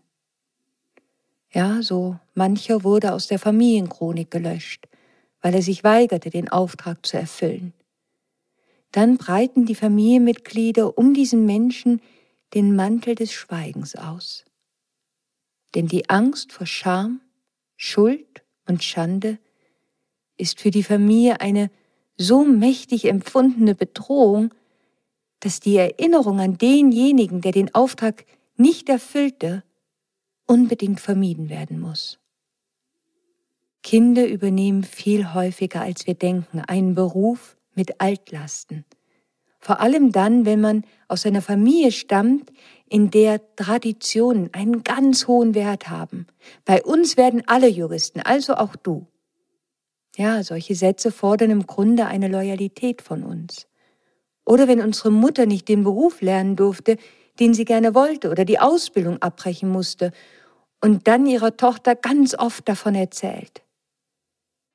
Ja, 1.51 1.81
so 1.81 2.17
mancher 2.33 2.83
wurde 2.83 3.13
aus 3.13 3.27
der 3.27 3.39
Familienchronik 3.39 4.31
gelöscht, 4.31 4.87
weil 5.41 5.55
er 5.55 5.61
sich 5.61 5.83
weigerte, 5.83 6.29
den 6.29 6.49
Auftrag 6.49 7.05
zu 7.05 7.17
erfüllen. 7.17 7.73
Dann 8.91 9.17
breiten 9.17 9.65
die 9.65 9.75
Familienmitglieder 9.75 10.97
um 10.97 11.13
diesen 11.13 11.45
Menschen 11.45 12.01
den 12.53 12.75
Mantel 12.75 13.15
des 13.15 13.31
Schweigens 13.31 13.95
aus. 13.95 14.45
Denn 15.75 15.87
die 15.87 16.09
Angst 16.09 16.51
vor 16.51 16.65
Scham, 16.65 17.21
Schuld 17.81 18.43
und 18.67 18.83
Schande 18.83 19.39
ist 20.35 20.59
für 20.59 20.69
die 20.69 20.83
Familie 20.83 21.39
eine 21.39 21.71
so 22.17 22.43
mächtig 22.43 23.05
empfundene 23.05 23.73
Bedrohung, 23.73 24.53
dass 25.39 25.61
die 25.61 25.77
Erinnerung 25.77 26.41
an 26.41 26.57
denjenigen, 26.57 27.39
der 27.39 27.53
den 27.53 27.73
Auftrag 27.73 28.25
nicht 28.57 28.89
erfüllte, 28.89 29.63
unbedingt 30.45 30.99
vermieden 30.99 31.47
werden 31.47 31.79
muss. 31.79 32.19
Kinder 33.81 34.27
übernehmen 34.27 34.83
viel 34.83 35.33
häufiger, 35.33 35.79
als 35.79 36.05
wir 36.05 36.15
denken, 36.15 36.59
einen 36.59 36.95
Beruf 36.95 37.55
mit 37.75 38.01
Altlasten. 38.01 38.83
Vor 39.59 39.81
allem 39.81 40.11
dann, 40.11 40.45
wenn 40.45 40.61
man 40.61 40.83
aus 41.07 41.25
einer 41.25 41.41
Familie 41.41 41.91
stammt, 41.91 42.51
in 42.87 43.11
der 43.11 43.55
Traditionen 43.55 44.49
einen 44.53 44.83
ganz 44.83 45.27
hohen 45.27 45.53
Wert 45.53 45.89
haben. 45.89 46.27
Bei 46.65 46.81
uns 46.81 47.17
werden 47.17 47.43
alle 47.45 47.67
Juristen, 47.67 48.21
also 48.21 48.55
auch 48.55 48.75
du. 48.75 49.05
Ja, 50.15 50.43
solche 50.43 50.75
Sätze 50.75 51.11
fordern 51.11 51.51
im 51.51 51.67
Grunde 51.67 52.05
eine 52.05 52.27
Loyalität 52.27 53.01
von 53.01 53.23
uns. 53.23 53.67
Oder 54.45 54.67
wenn 54.67 54.81
unsere 54.81 55.11
Mutter 55.11 55.45
nicht 55.45 55.67
den 55.67 55.83
Beruf 55.83 56.21
lernen 56.21 56.55
durfte, 56.55 56.97
den 57.39 57.53
sie 57.53 57.65
gerne 57.65 57.93
wollte 57.93 58.31
oder 58.31 58.45
die 58.45 58.59
Ausbildung 58.59 59.21
abbrechen 59.21 59.69
musste 59.69 60.11
und 60.81 61.07
dann 61.07 61.25
ihrer 61.25 61.55
Tochter 61.55 61.95
ganz 61.95 62.33
oft 62.33 62.67
davon 62.67 62.95
erzählt. 62.95 63.61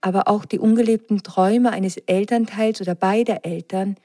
Aber 0.01 0.29
auch 0.29 0.45
die 0.45 0.59
ungelebten 0.59 1.23
Träume 1.23 1.73
eines 1.73 1.97
Elternteils 1.97 2.81
oder 2.81 2.95
beider 2.95 3.45
Eltern 3.45 3.97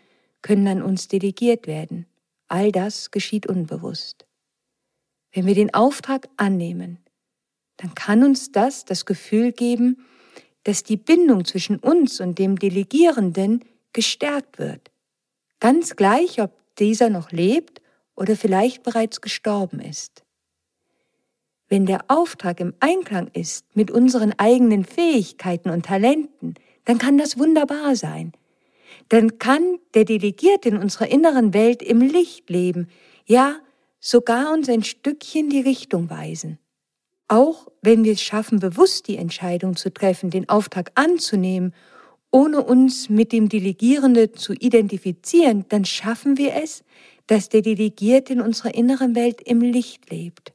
können 0.41 0.67
an 0.67 0.81
uns 0.81 1.07
delegiert 1.07 1.67
werden. 1.67 2.05
All 2.47 2.71
das 2.71 3.11
geschieht 3.11 3.47
unbewusst. 3.47 4.25
Wenn 5.31 5.45
wir 5.45 5.55
den 5.55 5.73
Auftrag 5.73 6.27
annehmen, 6.37 6.99
dann 7.77 7.93
kann 7.95 8.23
uns 8.23 8.51
das 8.51 8.85
das 8.85 9.05
Gefühl 9.05 9.51
geben, 9.51 10.05
dass 10.63 10.83
die 10.83 10.97
Bindung 10.97 11.45
zwischen 11.45 11.77
uns 11.77 12.19
und 12.19 12.39
dem 12.39 12.57
Delegierenden 12.57 13.63
gestärkt 13.93 14.59
wird. 14.59 14.91
Ganz 15.59 15.95
gleich, 15.95 16.41
ob 16.41 16.51
dieser 16.77 17.09
noch 17.09 17.31
lebt 17.31 17.81
oder 18.15 18.35
vielleicht 18.35 18.83
bereits 18.83 19.21
gestorben 19.21 19.79
ist. 19.79 20.23
Wenn 21.67 21.85
der 21.85 22.05
Auftrag 22.07 22.59
im 22.59 22.73
Einklang 22.79 23.29
ist 23.33 23.75
mit 23.75 23.91
unseren 23.91 24.33
eigenen 24.37 24.83
Fähigkeiten 24.83 25.69
und 25.69 25.85
Talenten, 25.85 26.55
dann 26.85 26.97
kann 26.97 27.17
das 27.17 27.37
wunderbar 27.37 27.95
sein. 27.95 28.33
Dann 29.09 29.39
kann 29.39 29.79
der 29.93 30.05
Delegierte 30.05 30.69
in 30.69 30.77
unserer 30.77 31.09
inneren 31.09 31.53
Welt 31.53 31.81
im 31.81 32.01
Licht 32.01 32.49
leben, 32.49 32.87
ja 33.25 33.55
sogar 33.99 34.53
uns 34.53 34.69
ein 34.69 34.83
Stückchen 34.83 35.49
die 35.49 35.61
Richtung 35.61 36.09
weisen. 36.09 36.57
Auch 37.27 37.67
wenn 37.81 38.03
wir 38.03 38.13
es 38.13 38.21
schaffen, 38.21 38.59
bewusst 38.59 39.07
die 39.07 39.17
Entscheidung 39.17 39.75
zu 39.75 39.93
treffen, 39.93 40.29
den 40.29 40.49
Auftrag 40.49 40.91
anzunehmen, 40.95 41.75
ohne 42.31 42.63
uns 42.63 43.09
mit 43.09 43.31
dem 43.31 43.49
Delegierende 43.49 44.31
zu 44.31 44.53
identifizieren, 44.53 45.65
dann 45.69 45.85
schaffen 45.85 46.37
wir 46.37 46.55
es, 46.55 46.83
dass 47.27 47.49
der 47.49 47.61
Delegierte 47.61 48.33
in 48.33 48.41
unserer 48.41 48.73
inneren 48.73 49.15
Welt 49.15 49.41
im 49.41 49.61
Licht 49.61 50.09
lebt. 50.09 50.53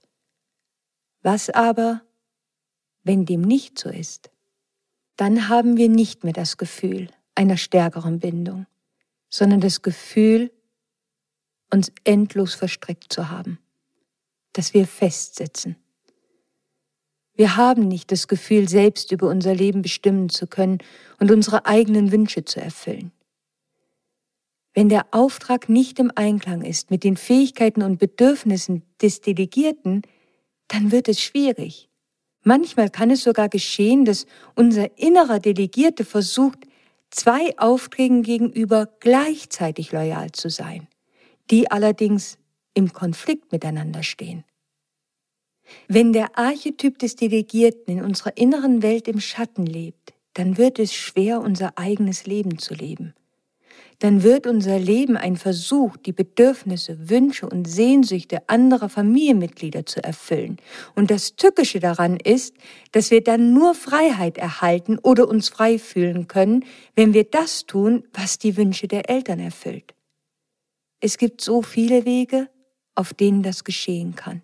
Was 1.22 1.50
aber, 1.50 2.02
wenn 3.02 3.24
dem 3.24 3.42
nicht 3.42 3.78
so 3.78 3.88
ist? 3.88 4.30
Dann 5.16 5.48
haben 5.48 5.76
wir 5.76 5.88
nicht 5.88 6.24
mehr 6.24 6.32
das 6.32 6.56
Gefühl 6.56 7.08
einer 7.34 7.56
stärkeren 7.56 8.20
Bindung, 8.20 8.66
sondern 9.28 9.60
das 9.60 9.82
Gefühl, 9.82 10.50
uns 11.70 11.90
endlos 12.04 12.54
verstrickt 12.54 13.12
zu 13.12 13.30
haben, 13.30 13.58
dass 14.52 14.74
wir 14.74 14.86
festsitzen 14.86 15.76
wir 17.36 17.56
haben 17.56 17.88
nicht 17.88 18.12
das 18.12 18.28
Gefühl, 18.28 18.68
selbst 18.68 19.10
über 19.10 19.28
unser 19.28 19.54
Leben 19.54 19.82
bestimmen 19.82 20.28
zu 20.28 20.46
können 20.46 20.78
und 21.18 21.30
unsere 21.30 21.66
eigenen 21.66 22.12
Wünsche 22.12 22.44
zu 22.44 22.60
erfüllen. 22.60 23.10
Wenn 24.72 24.88
der 24.88 25.06
Auftrag 25.10 25.68
nicht 25.68 25.98
im 25.98 26.10
Einklang 26.14 26.62
ist 26.62 26.90
mit 26.90 27.04
den 27.04 27.16
Fähigkeiten 27.16 27.82
und 27.82 27.98
Bedürfnissen 27.98 28.82
des 29.02 29.20
Delegierten, 29.20 30.02
dann 30.68 30.90
wird 30.92 31.08
es 31.08 31.20
schwierig. 31.20 31.88
Manchmal 32.42 32.90
kann 32.90 33.10
es 33.10 33.22
sogar 33.22 33.48
geschehen, 33.48 34.04
dass 34.04 34.26
unser 34.54 34.98
innerer 34.98 35.38
Delegierte 35.38 36.04
versucht, 36.04 36.58
zwei 37.14 37.56
Aufträgen 37.58 38.22
gegenüber 38.22 38.88
gleichzeitig 39.00 39.92
loyal 39.92 40.32
zu 40.32 40.50
sein, 40.50 40.88
die 41.50 41.70
allerdings 41.70 42.38
im 42.74 42.92
Konflikt 42.92 43.52
miteinander 43.52 44.02
stehen. 44.02 44.44
Wenn 45.88 46.12
der 46.12 46.36
Archetyp 46.36 46.98
des 46.98 47.16
Delegierten 47.16 47.98
in 47.98 48.04
unserer 48.04 48.36
inneren 48.36 48.82
Welt 48.82 49.08
im 49.08 49.20
Schatten 49.20 49.64
lebt, 49.64 50.12
dann 50.34 50.58
wird 50.58 50.78
es 50.78 50.92
schwer, 50.92 51.40
unser 51.40 51.78
eigenes 51.78 52.26
Leben 52.26 52.58
zu 52.58 52.74
leben 52.74 53.14
dann 53.98 54.22
wird 54.22 54.46
unser 54.46 54.78
Leben 54.78 55.16
ein 55.16 55.36
Versuch, 55.36 55.96
die 55.96 56.12
Bedürfnisse, 56.12 57.08
Wünsche 57.08 57.48
und 57.48 57.66
Sehnsüchte 57.66 58.48
anderer 58.48 58.88
Familienmitglieder 58.88 59.86
zu 59.86 60.02
erfüllen. 60.02 60.58
Und 60.94 61.10
das 61.10 61.36
Tückische 61.36 61.80
daran 61.80 62.18
ist, 62.18 62.54
dass 62.92 63.10
wir 63.10 63.22
dann 63.22 63.52
nur 63.52 63.74
Freiheit 63.74 64.38
erhalten 64.38 64.98
oder 64.98 65.28
uns 65.28 65.48
frei 65.48 65.78
fühlen 65.78 66.28
können, 66.28 66.64
wenn 66.94 67.14
wir 67.14 67.24
das 67.24 67.66
tun, 67.66 68.04
was 68.12 68.38
die 68.38 68.56
Wünsche 68.56 68.88
der 68.88 69.08
Eltern 69.08 69.38
erfüllt. 69.38 69.94
Es 71.00 71.18
gibt 71.18 71.40
so 71.40 71.62
viele 71.62 72.04
Wege, 72.04 72.48
auf 72.94 73.14
denen 73.14 73.42
das 73.42 73.64
geschehen 73.64 74.14
kann. 74.14 74.42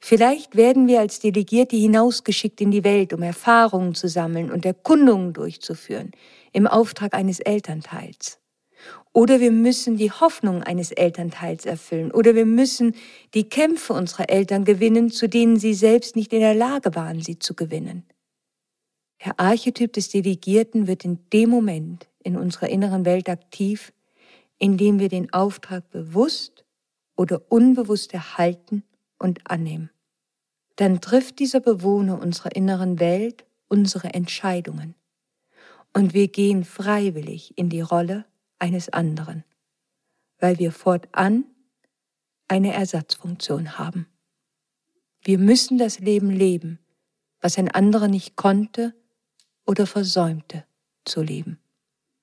Vielleicht 0.00 0.56
werden 0.56 0.86
wir 0.86 1.00
als 1.00 1.20
Delegierte 1.20 1.76
hinausgeschickt 1.76 2.60
in 2.60 2.70
die 2.70 2.84
Welt, 2.84 3.12
um 3.12 3.22
Erfahrungen 3.22 3.94
zu 3.94 4.08
sammeln 4.08 4.50
und 4.50 4.64
Erkundungen 4.64 5.34
durchzuführen 5.34 6.12
im 6.54 6.66
Auftrag 6.66 7.12
eines 7.14 7.40
Elternteils. 7.40 8.38
Oder 9.12 9.40
wir 9.40 9.50
müssen 9.50 9.96
die 9.96 10.10
Hoffnung 10.10 10.62
eines 10.62 10.92
Elternteils 10.92 11.66
erfüllen. 11.66 12.10
Oder 12.12 12.34
wir 12.34 12.46
müssen 12.46 12.94
die 13.34 13.48
Kämpfe 13.48 13.92
unserer 13.92 14.30
Eltern 14.30 14.64
gewinnen, 14.64 15.10
zu 15.10 15.28
denen 15.28 15.58
sie 15.58 15.74
selbst 15.74 16.16
nicht 16.16 16.32
in 16.32 16.40
der 16.40 16.54
Lage 16.54 16.94
waren, 16.94 17.20
sie 17.20 17.38
zu 17.38 17.54
gewinnen. 17.54 18.04
Der 19.24 19.38
Archetyp 19.40 19.92
des 19.92 20.10
Delegierten 20.10 20.86
wird 20.86 21.04
in 21.04 21.18
dem 21.32 21.50
Moment 21.50 22.08
in 22.22 22.36
unserer 22.36 22.68
inneren 22.68 23.04
Welt 23.04 23.28
aktiv, 23.28 23.92
in 24.58 24.76
dem 24.76 24.98
wir 24.98 25.08
den 25.08 25.32
Auftrag 25.32 25.90
bewusst 25.90 26.64
oder 27.16 27.42
unbewusst 27.48 28.14
erhalten 28.14 28.84
und 29.18 29.50
annehmen. 29.50 29.90
Dann 30.76 31.00
trifft 31.00 31.38
dieser 31.38 31.60
Bewohner 31.60 32.20
unserer 32.20 32.54
inneren 32.54 33.00
Welt 33.00 33.44
unsere 33.68 34.12
Entscheidungen 34.12 34.94
und 35.94 36.12
wir 36.12 36.28
gehen 36.28 36.64
freiwillig 36.64 37.56
in 37.56 37.70
die 37.70 37.80
Rolle 37.80 38.26
eines 38.58 38.88
anderen, 38.90 39.44
weil 40.38 40.58
wir 40.58 40.72
fortan 40.72 41.44
eine 42.48 42.74
Ersatzfunktion 42.74 43.78
haben. 43.78 44.06
Wir 45.22 45.38
müssen 45.38 45.78
das 45.78 46.00
Leben 46.00 46.30
leben, 46.30 46.78
was 47.40 47.56
ein 47.56 47.70
anderer 47.70 48.08
nicht 48.08 48.36
konnte 48.36 48.94
oder 49.64 49.86
versäumte 49.86 50.64
zu 51.04 51.22
leben. 51.22 51.58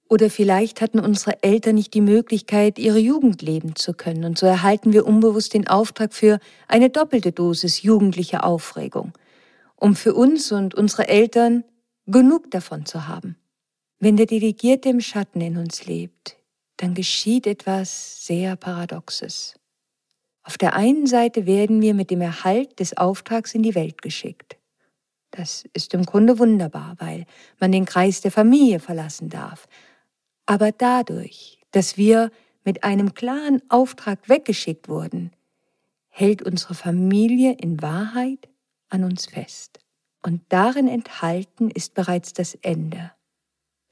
Oder 0.10 0.30
vielleicht 0.30 0.82
hatten 0.82 1.00
unsere 1.00 1.42
Eltern 1.42 1.76
nicht 1.76 1.94
die 1.94 2.02
Möglichkeit, 2.02 2.78
ihre 2.78 3.00
Jugend 3.00 3.42
leben 3.42 3.76
zu 3.78 3.94
können, 3.94 4.26
und 4.26 4.38
so 4.38 4.46
erhalten 4.46 4.92
wir 4.92 5.08
unbewusst 5.08 5.54
den 5.54 5.68
Auftrag 5.68 6.14
für 6.14 6.40
eine 6.68 6.90
doppelte 6.90 7.32
Dosis 7.32 7.82
jugendliche 7.82 8.44
Aufregung, 8.44 9.14
um 9.78 9.96
für 9.96 10.14
uns 10.14 10.52
und 10.52 10.76
unsere 10.76 11.08
Eltern 11.08 11.64
genug 12.08 12.52
davon 12.52 12.86
zu 12.86 13.08
haben. 13.08 13.38
Wenn 14.04 14.18
der 14.18 14.26
Delegierte 14.26 14.90
im 14.90 15.00
Schatten 15.00 15.42
in 15.42 15.58
uns 15.58 15.86
lebt, 15.86 16.36
dann 16.78 16.96
geschieht 16.96 17.46
etwas 17.46 18.26
sehr 18.26 18.56
Paradoxes. 18.56 19.54
Auf 20.42 20.58
der 20.58 20.74
einen 20.74 21.06
Seite 21.06 21.46
werden 21.46 21.84
wir 21.84 21.94
mit 21.94 22.10
dem 22.10 22.22
Erhalt 22.22 22.80
des 22.80 22.98
Auftrags 22.98 23.54
in 23.54 23.62
die 23.62 23.76
Welt 23.76 24.02
geschickt. 24.02 24.58
Das 25.30 25.66
ist 25.74 25.94
im 25.94 26.04
Grunde 26.04 26.40
wunderbar, 26.40 26.96
weil 26.98 27.28
man 27.60 27.72
den 27.72 27.86
Kreis 27.86 28.22
der 28.22 28.32
Familie 28.32 28.80
verlassen 28.80 29.30
darf. 29.30 29.68
Aber 30.48 30.72
dadurch, 30.72 31.60
dass 31.70 31.96
wir 31.96 32.32
mit 32.64 32.84
einem 32.84 33.14
klaren 33.14 33.62
Auftrag 33.70 34.28
weggeschickt 34.28 34.90
wurden, 34.90 35.30
hält 36.10 36.42
unsere 36.42 36.74
Familie 36.74 37.54
in 37.54 37.84
Wahrheit 37.84 38.50
an 38.90 39.04
uns 39.04 39.28
fest. 39.28 39.80
Und 40.24 40.42
darin 40.50 40.88
enthalten 40.88 41.70
ist 41.70 41.94
bereits 41.94 42.34
das 42.34 42.56
Ende 42.64 43.12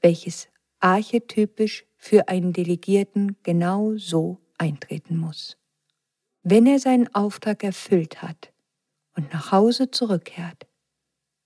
welches 0.00 0.48
archetypisch 0.80 1.84
für 1.96 2.28
einen 2.28 2.52
Delegierten 2.52 3.36
genau 3.42 3.96
so 3.96 4.38
eintreten 4.58 5.16
muss. 5.16 5.56
Wenn 6.42 6.66
er 6.66 6.78
seinen 6.78 7.14
Auftrag 7.14 7.62
erfüllt 7.62 8.22
hat 8.22 8.52
und 9.14 9.32
nach 9.32 9.52
Hause 9.52 9.90
zurückkehrt, 9.90 10.66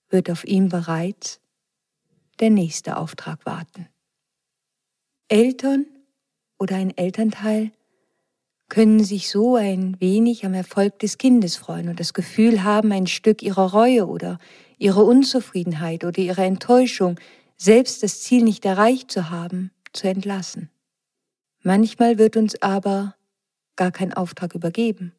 wird 0.09 0.29
auf 0.29 0.45
ihm 0.45 0.69
bereits 0.69 1.41
der 2.39 2.49
nächste 2.49 2.97
Auftrag 2.97 3.45
warten. 3.45 3.87
Eltern 5.27 5.85
oder 6.57 6.77
ein 6.77 6.95
Elternteil 6.95 7.71
können 8.69 9.03
sich 9.03 9.29
so 9.29 9.55
ein 9.55 9.99
wenig 9.99 10.45
am 10.45 10.53
Erfolg 10.53 10.99
des 10.99 11.17
Kindes 11.17 11.55
freuen 11.55 11.89
und 11.89 11.99
das 11.99 12.13
Gefühl 12.13 12.63
haben, 12.63 12.91
ein 12.91 13.07
Stück 13.07 13.43
ihrer 13.43 13.71
Reue 13.71 14.07
oder 14.07 14.39
ihrer 14.77 15.03
Unzufriedenheit 15.05 16.03
oder 16.03 16.19
ihrer 16.19 16.43
Enttäuschung 16.45 17.19
selbst 17.57 18.03
das 18.03 18.21
Ziel 18.21 18.43
nicht 18.43 18.65
erreicht 18.65 19.11
zu 19.11 19.29
haben, 19.29 19.71
zu 19.93 20.07
entlassen. 20.07 20.69
Manchmal 21.61 22.17
wird 22.17 22.37
uns 22.37 22.61
aber 22.61 23.15
gar 23.75 23.91
kein 23.91 24.13
Auftrag 24.13 24.55
übergeben, 24.55 25.13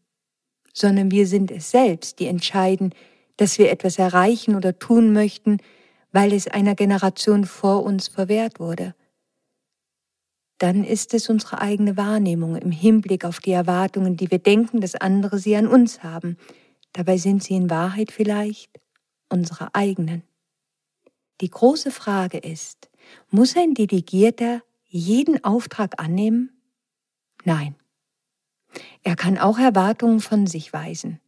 sondern 0.73 1.11
wir 1.11 1.27
sind 1.27 1.51
es 1.51 1.71
selbst, 1.71 2.19
die 2.21 2.27
entscheiden, 2.27 2.95
dass 3.37 3.59
wir 3.59 3.71
etwas 3.71 3.99
erreichen 3.99 4.55
oder 4.55 4.79
tun 4.79 5.13
möchten, 5.13 5.59
weil 6.13 6.33
es 6.33 6.49
einer 6.49 6.75
Generation 6.75 7.45
vor 7.45 7.83
uns 7.83 8.09
verwehrt 8.09 8.61
wurde. 8.61 8.95
Dann 10.59 10.85
ist 10.85 11.13
es 11.13 11.29
unsere 11.29 11.61
eigene 11.61 11.97
Wahrnehmung 11.99 12.57
im 12.57 12.71
Hinblick 12.71 13.25
auf 13.25 13.41
die 13.41 13.53
Erwartungen, 13.53 14.17
die 14.17 14.31
wir 14.31 14.39
denken, 14.39 14.81
dass 14.81 14.95
andere 14.95 15.39
sie 15.39 15.55
an 15.57 15.67
uns 15.67 16.03
haben. 16.03 16.39
Dabei 16.93 17.19
sind 17.19 17.43
sie 17.43 17.55
in 17.55 17.69
Wahrheit 17.69 18.11
vielleicht 18.11 18.71
unsere 19.29 19.75
eigenen. 19.75 20.23
Die 21.41 21.51
große 21.51 21.91
Frage 21.91 22.39
ist, 22.39 22.91
muss 23.31 23.57
ein 23.57 23.75
Delegierter 23.75 24.63
jeden 24.85 25.45
Auftrag 25.45 26.01
annehmen? 26.03 26.51
Nein. 27.45 27.77
Er 29.03 29.17
kann 29.17 29.39
auch 29.39 29.59
Erwartungen 29.59 30.21
von 30.21 30.47
sich 30.47 30.73
weisen, 30.73 31.21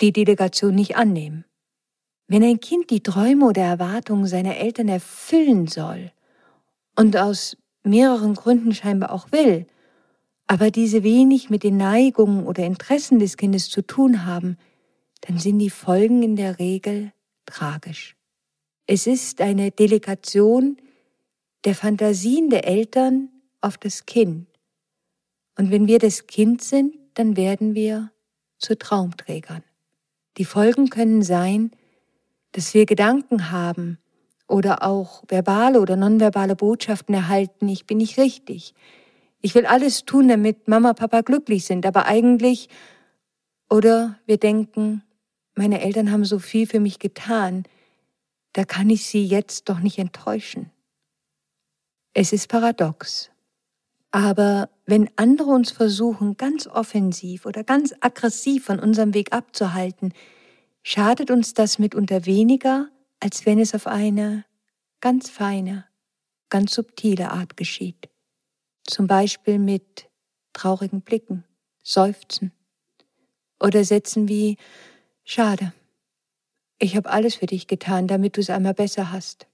die 0.00 0.12
Delegation 0.12 0.74
nicht 0.74 0.96
annehmen. 0.96 1.44
Wenn 2.26 2.42
ein 2.42 2.60
Kind 2.60 2.90
die 2.90 3.02
Träume 3.02 3.46
oder 3.46 3.62
Erwartungen 3.62 4.26
seiner 4.26 4.56
Eltern 4.56 4.88
erfüllen 4.88 5.66
soll 5.66 6.10
und 6.96 7.16
aus 7.16 7.56
mehreren 7.82 8.34
Gründen 8.34 8.72
scheinbar 8.72 9.12
auch 9.12 9.30
will, 9.30 9.66
aber 10.46 10.70
diese 10.70 11.02
wenig 11.02 11.50
mit 11.50 11.62
den 11.62 11.76
Neigungen 11.76 12.46
oder 12.46 12.64
Interessen 12.64 13.18
des 13.18 13.36
Kindes 13.36 13.68
zu 13.68 13.82
tun 13.82 14.24
haben, 14.24 14.56
dann 15.22 15.38
sind 15.38 15.58
die 15.58 15.70
Folgen 15.70 16.22
in 16.22 16.36
der 16.36 16.58
Regel 16.58 17.12
tragisch. 17.46 18.13
Es 18.86 19.06
ist 19.06 19.40
eine 19.40 19.70
Delegation 19.70 20.76
der 21.64 21.74
Fantasien 21.74 22.50
der 22.50 22.66
Eltern 22.66 23.30
auf 23.62 23.78
das 23.78 24.04
Kind. 24.04 24.46
Und 25.56 25.70
wenn 25.70 25.86
wir 25.86 25.98
das 25.98 26.26
Kind 26.26 26.62
sind, 26.62 26.94
dann 27.14 27.36
werden 27.36 27.74
wir 27.74 28.10
zu 28.58 28.76
Traumträgern. 28.76 29.62
Die 30.36 30.44
Folgen 30.44 30.90
können 30.90 31.22
sein, 31.22 31.70
dass 32.52 32.74
wir 32.74 32.84
Gedanken 32.84 33.50
haben 33.50 33.98
oder 34.48 34.82
auch 34.82 35.22
verbale 35.28 35.80
oder 35.80 35.96
nonverbale 35.96 36.54
Botschaften 36.54 37.14
erhalten, 37.14 37.68
ich 37.68 37.86
bin 37.86 37.98
nicht 37.98 38.18
richtig. 38.18 38.74
Ich 39.40 39.54
will 39.54 39.64
alles 39.64 40.04
tun, 40.04 40.28
damit 40.28 40.68
Mama, 40.68 40.92
Papa 40.92 41.22
glücklich 41.22 41.64
sind, 41.64 41.86
aber 41.86 42.06
eigentlich, 42.06 42.68
oder 43.70 44.18
wir 44.26 44.36
denken, 44.36 45.02
meine 45.54 45.80
Eltern 45.80 46.10
haben 46.10 46.24
so 46.24 46.38
viel 46.38 46.66
für 46.66 46.80
mich 46.80 46.98
getan, 46.98 47.64
da 48.54 48.64
kann 48.64 48.88
ich 48.88 49.06
sie 49.06 49.26
jetzt 49.26 49.68
doch 49.68 49.80
nicht 49.80 49.98
enttäuschen. 49.98 50.70
Es 52.14 52.32
ist 52.32 52.48
paradox. 52.48 53.30
Aber 54.12 54.70
wenn 54.86 55.10
andere 55.16 55.50
uns 55.50 55.72
versuchen, 55.72 56.36
ganz 56.36 56.68
offensiv 56.68 57.46
oder 57.46 57.64
ganz 57.64 57.92
aggressiv 58.00 58.64
von 58.64 58.78
unserem 58.78 59.12
Weg 59.12 59.32
abzuhalten, 59.32 60.14
schadet 60.84 61.32
uns 61.32 61.54
das 61.54 61.80
mitunter 61.80 62.24
weniger, 62.24 62.88
als 63.18 63.44
wenn 63.44 63.58
es 63.58 63.74
auf 63.74 63.88
eine 63.88 64.44
ganz 65.00 65.28
feine, 65.28 65.86
ganz 66.48 66.74
subtile 66.74 67.32
Art 67.32 67.56
geschieht. 67.56 68.08
Zum 68.86 69.08
Beispiel 69.08 69.58
mit 69.58 70.08
traurigen 70.52 71.00
Blicken, 71.00 71.44
Seufzen 71.82 72.52
oder 73.58 73.82
Sätzen 73.82 74.28
wie 74.28 74.58
Schade, 75.24 75.72
ich 76.78 76.96
habe 76.96 77.10
alles 77.10 77.36
für 77.36 77.46
dich 77.46 77.66
getan, 77.66 78.06
damit 78.06 78.36
du 78.36 78.40
es 78.40 78.50
einmal 78.50 78.74
besser 78.74 79.12
hast. 79.12 79.46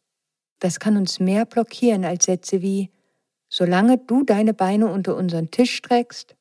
Das 0.59 0.81
kann 0.81 0.97
uns 0.97 1.21
mehr 1.21 1.47
blockieren 1.47 2.05
als 2.05 2.25
Sätze 2.25 2.63
wie 2.63 2.91
solange 3.51 3.99
du 3.99 4.23
deine 4.23 4.55
Beine 4.55 4.87
unter 4.87 5.17
unseren 5.17 5.51
Tisch 5.51 5.75
streckst, 5.75 6.37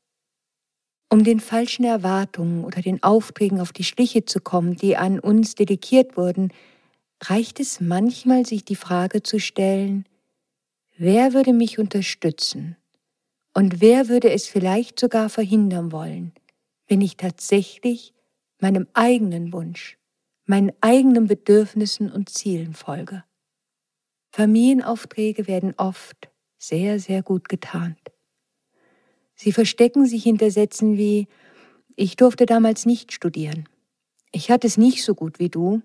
um 1.10 1.24
den 1.24 1.40
falschen 1.40 1.84
Erwartungen 1.84 2.64
oder 2.64 2.82
den 2.82 3.02
Aufträgen 3.02 3.60
auf 3.60 3.74
die 3.74 3.84
Schliche 3.84 4.26
zu 4.26 4.40
kommen, 4.40 4.76
die 4.76 4.96
an 4.96 5.20
uns 5.20 5.56
delegiert 5.56 6.16
wurden, 6.18 6.54
reicht 7.24 7.60
es 7.60 7.82
manchmal, 7.82 8.46
sich 8.46 8.64
die 8.64 8.76
Frage 8.76 9.24
zu 9.24 9.40
stellen, 9.40 10.06
wer 10.98 11.34
würde 11.34 11.52
mich 11.52 11.80
unterstützen 11.80 12.78
und 13.56 13.82
wer 13.82 14.08
würde 14.08 14.32
es 14.32 14.48
vielleicht 14.48 15.00
sogar 15.00 15.30
verhindern 15.30 15.92
wollen, 15.92 16.32
wenn 16.88 17.02
ich 17.02 17.18
tatsächlich 17.18 18.14
meinem 18.60 18.88
eigenen 18.94 19.52
Wunsch, 19.52 19.99
meinen 20.50 20.72
eigenen 20.82 21.28
Bedürfnissen 21.28 22.12
und 22.12 22.28
Zielen 22.28 22.74
folge. 22.74 23.24
Familienaufträge 24.32 25.48
werden 25.48 25.76
oft 25.78 26.32
sehr, 26.58 27.00
sehr 27.00 27.22
gut 27.22 27.50
getarnt. 27.50 28.00
Sie 29.36 29.52
verstecken 29.52 30.08
sich 30.08 30.24
hinter 30.24 30.50
Sätzen 30.50 30.98
wie 30.98 31.28
Ich 31.96 32.16
durfte 32.16 32.48
damals 32.48 32.88
nicht 32.88 33.14
studieren. 33.14 33.70
Ich 34.32 34.50
hatte 34.50 34.66
es 34.66 34.78
nicht 34.78 35.04
so 35.04 35.14
gut 35.14 35.38
wie 35.38 35.50
du. 35.50 35.84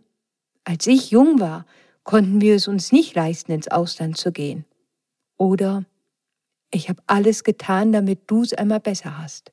Als 0.65 0.87
ich 0.87 1.11
jung 1.11 1.41
war, 1.41 1.67
konnten 2.03 2.41
wir 2.41 2.55
es 2.55 2.67
uns 2.67 2.91
nicht 2.91 3.15
leisten, 3.15 3.53
ins 3.53 3.69
Ausland 3.69 4.17
zu 4.17 4.33
gehen. 4.33 4.65
Oder 5.37 5.85
Ich 6.71 6.89
habe 6.89 7.03
alles 7.07 7.45
getan, 7.45 7.93
damit 7.93 8.31
du 8.31 8.43
es 8.43 8.55
einmal 8.55 8.81
besser 8.81 9.19
hast. 9.19 9.53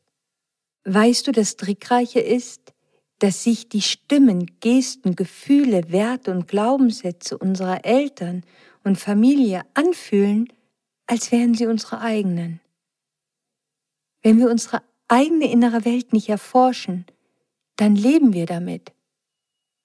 Weißt 0.85 1.27
du, 1.27 1.33
das 1.33 1.57
Trickreiche 1.57 2.21
ist, 2.21 2.73
dass 3.21 3.43
sich 3.43 3.69
die 3.69 3.83
Stimmen, 3.83 4.47
Gesten, 4.61 5.15
Gefühle, 5.15 5.91
Werte 5.91 6.31
und 6.31 6.47
Glaubenssätze 6.47 7.37
unserer 7.37 7.85
Eltern 7.85 8.43
und 8.83 8.97
Familie 8.97 9.61
anfühlen, 9.75 10.51
als 11.05 11.31
wären 11.31 11.53
sie 11.53 11.67
unsere 11.67 12.01
eigenen. 12.01 12.61
Wenn 14.23 14.39
wir 14.39 14.49
unsere 14.49 14.81
eigene 15.07 15.51
innere 15.51 15.85
Welt 15.85 16.13
nicht 16.13 16.29
erforschen, 16.29 17.05
dann 17.75 17.95
leben 17.95 18.33
wir 18.33 18.47
damit 18.47 18.91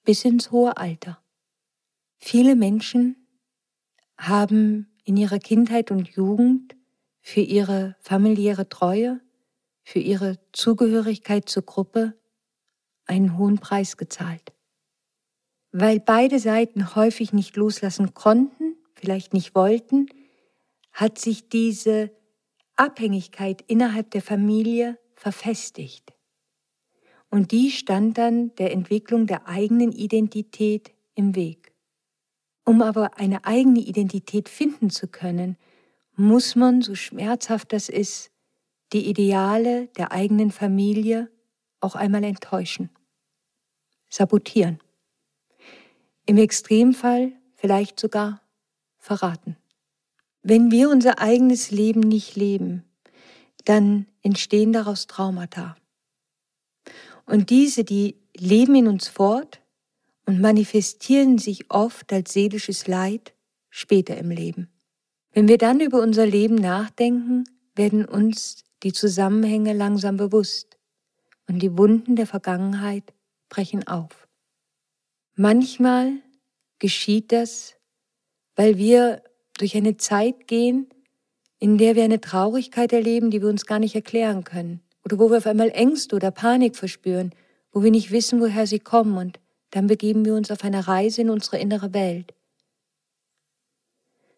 bis 0.03 0.25
ins 0.25 0.51
hohe 0.51 0.79
Alter. 0.79 1.23
Viele 2.17 2.57
Menschen 2.57 3.17
haben 4.17 4.97
in 5.05 5.19
ihrer 5.19 5.41
Kindheit 5.41 5.91
und 5.91 6.09
Jugend 6.09 6.75
für 7.21 7.41
ihre 7.41 7.97
familiäre 8.01 8.71
Treue, 8.71 9.21
für 9.83 9.99
ihre 9.99 10.39
Zugehörigkeit 10.53 11.51
zur 11.51 11.65
Gruppe 11.65 12.15
einen 13.07 13.39
hohen 13.39 13.59
Preis 13.59 13.97
gezahlt. 13.97 14.53
Weil 15.73 16.01
beide 16.01 16.39
Seiten 16.39 16.95
häufig 16.95 17.33
nicht 17.33 17.57
loslassen 17.57 18.15
konnten, 18.15 18.77
vielleicht 18.95 19.35
nicht 19.35 19.55
wollten, 19.55 20.07
hat 20.93 21.19
sich 21.19 21.49
diese 21.49 22.11
Abhängigkeit 22.77 23.63
innerhalb 23.67 24.11
der 24.11 24.23
Familie 24.23 24.99
verfestigt. 25.15 26.13
Und 27.31 27.53
die 27.53 27.71
stand 27.71 28.19
dann 28.19 28.55
der 28.57 28.73
Entwicklung 28.73 29.27
der 29.27 29.49
eigenen 29.49 29.93
Identität 29.93 30.93
im 31.15 31.35
Weg. 31.35 31.73
Um 32.65 32.83
aber 32.83 33.19
eine 33.19 33.45
eigene 33.45 33.81
Identität 33.81 34.49
finden 34.49 34.91
zu 34.91 35.09
können, 35.09 35.57
muss 36.17 36.57
man, 36.57 36.83
so 36.83 36.95
schmerzhaft 36.95 37.73
das 37.73 37.89
ist, 37.89 38.31
die 38.93 39.09
Ideale 39.09 39.89
der 39.99 40.13
eigenen 40.13 40.51
Familie 40.51 41.31
auch 41.81 41.95
einmal 41.95 42.25
enttäuschen, 42.25 42.91
sabotieren, 44.09 44.81
im 46.27 46.39
Extremfall 46.39 47.33
vielleicht 47.55 47.99
sogar 48.01 48.43
verraten. 48.99 49.57
Wenn 50.43 50.71
wir 50.71 50.91
unser 50.91 51.21
eigenes 51.21 51.71
Leben 51.71 52.01
nicht 52.01 52.37
leben, 52.37 52.85
dann 53.65 54.07
entstehen 54.23 54.73
daraus 54.73 55.07
Traumata. 55.07 55.77
Und 57.25 57.51
diese, 57.51 57.85
die 57.85 58.17
leben 58.37 58.75
in 58.77 58.87
uns 58.87 59.09
fort 59.09 59.61
und 60.27 60.41
manifestieren 60.41 61.39
sich 61.39 61.71
oft 61.71 62.13
als 62.13 62.33
seelisches 62.33 62.87
Leid 62.87 63.35
später 63.71 64.17
im 64.17 64.31
Leben. 64.31 64.69
Wenn 65.33 65.49
wir 65.49 65.59
dann 65.59 65.81
über 65.81 66.01
unser 66.01 66.27
Leben 66.27 66.55
nachdenken, 66.55 67.45
werden 67.75 68.05
uns 68.05 68.65
die 68.83 68.93
Zusammenhänge 68.93 69.73
langsam 69.73 70.17
bewusst 70.17 70.79
und 71.49 71.61
die 71.61 71.77
Wunden 71.77 72.17
der 72.17 72.27
Vergangenheit 72.27 73.13
brechen 73.49 73.87
auf. 73.87 74.27
Manchmal 75.35 76.13
geschieht 76.79 77.33
das, 77.33 77.77
weil 78.55 78.79
wir 78.79 79.23
durch 79.59 79.77
eine 79.77 79.97
Zeit 79.97 80.47
gehen, 80.47 80.89
in 81.59 81.79
der 81.79 81.97
wir 81.97 82.05
eine 82.05 82.21
Traurigkeit 82.21 82.93
erleben, 82.93 83.31
die 83.31 83.41
wir 83.41 83.49
uns 83.49 83.67
gar 83.67 83.79
nicht 83.79 83.95
erklären 83.95 84.45
können. 84.45 84.81
Oder 85.05 85.19
wo 85.19 85.31
wir 85.31 85.39
auf 85.39 85.47
einmal 85.47 85.71
Ängste 85.71 86.17
oder 86.17 86.31
Panik 86.31 86.77
verspüren, 86.77 87.33
wo 87.73 87.83
wir 87.83 87.91
nicht 87.91 88.11
wissen, 88.11 88.41
woher 88.41 88.67
sie 88.67 88.81
kommen. 88.81 89.17
Und 89.17 89.41
dann 89.71 89.87
begeben 89.87 90.25
wir 90.25 90.35
uns 90.35 90.51
auf 90.51 90.65
eine 90.65 90.89
Reise 90.89 91.23
in 91.23 91.31
unsere 91.31 91.59
innere 91.59 91.95
Welt. 91.95 92.35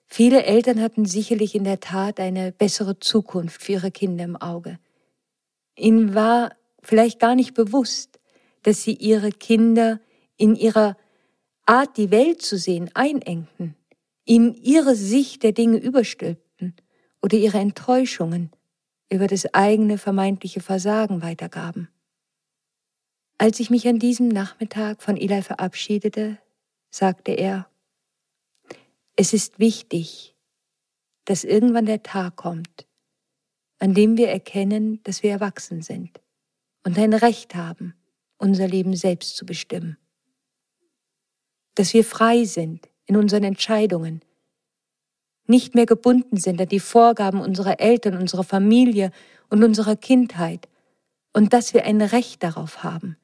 Viele 0.06 0.44
Eltern 0.44 0.80
hatten 0.80 1.04
sicherlich 1.04 1.54
in 1.54 1.64
der 1.64 1.80
Tat 1.80 2.18
eine 2.18 2.50
bessere 2.52 2.98
Zukunft 2.98 3.62
für 3.62 3.72
ihre 3.72 3.90
Kinder 3.90 4.24
im 4.24 4.36
Auge. 4.36 4.78
Ihnen 5.76 6.14
war 6.14 6.52
vielleicht 6.82 7.20
gar 7.20 7.34
nicht 7.34 7.54
bewusst, 7.54 8.17
dass 8.68 8.82
sie 8.82 8.92
ihre 8.92 9.30
Kinder 9.30 9.98
in 10.36 10.54
ihrer 10.54 10.98
Art, 11.64 11.96
die 11.96 12.10
Welt 12.10 12.42
zu 12.42 12.58
sehen, 12.58 12.90
einengten 12.92 13.74
ihnen 14.26 14.54
ihre 14.56 14.94
Sicht 14.94 15.42
der 15.42 15.52
Dinge 15.52 15.78
überstülpten 15.78 16.76
oder 17.22 17.38
ihre 17.38 17.56
Enttäuschungen 17.56 18.50
über 19.10 19.26
das 19.26 19.54
eigene 19.54 19.96
vermeintliche 19.96 20.60
Versagen 20.60 21.22
weitergaben. 21.22 21.88
Als 23.38 23.58
ich 23.58 23.70
mich 23.70 23.88
an 23.88 23.98
diesem 23.98 24.28
Nachmittag 24.28 25.00
von 25.00 25.16
Eli 25.16 25.40
verabschiedete, 25.40 26.36
sagte 26.90 27.32
er, 27.32 27.70
es 29.16 29.32
ist 29.32 29.58
wichtig, 29.58 30.36
dass 31.24 31.42
irgendwann 31.42 31.86
der 31.86 32.02
Tag 32.02 32.36
kommt, 32.36 32.86
an 33.78 33.94
dem 33.94 34.18
wir 34.18 34.28
erkennen, 34.28 35.02
dass 35.04 35.22
wir 35.22 35.30
erwachsen 35.30 35.80
sind 35.80 36.20
und 36.84 36.98
ein 36.98 37.14
Recht 37.14 37.54
haben, 37.54 37.94
unser 38.38 38.66
Leben 38.66 38.96
selbst 38.96 39.36
zu 39.36 39.44
bestimmen. 39.44 39.98
Dass 41.74 41.92
wir 41.92 42.04
frei 42.04 42.44
sind 42.44 42.88
in 43.06 43.16
unseren 43.16 43.44
Entscheidungen, 43.44 44.22
nicht 45.46 45.74
mehr 45.74 45.86
gebunden 45.86 46.36
sind 46.36 46.60
an 46.60 46.68
die 46.68 46.80
Vorgaben 46.80 47.40
unserer 47.40 47.80
Eltern, 47.80 48.16
unserer 48.16 48.44
Familie 48.44 49.10
und 49.48 49.64
unserer 49.64 49.96
Kindheit 49.96 50.68
und 51.32 51.52
dass 51.52 51.72
wir 51.74 51.84
ein 51.84 52.02
Recht 52.02 52.42
darauf 52.42 52.82
haben, 52.82 53.16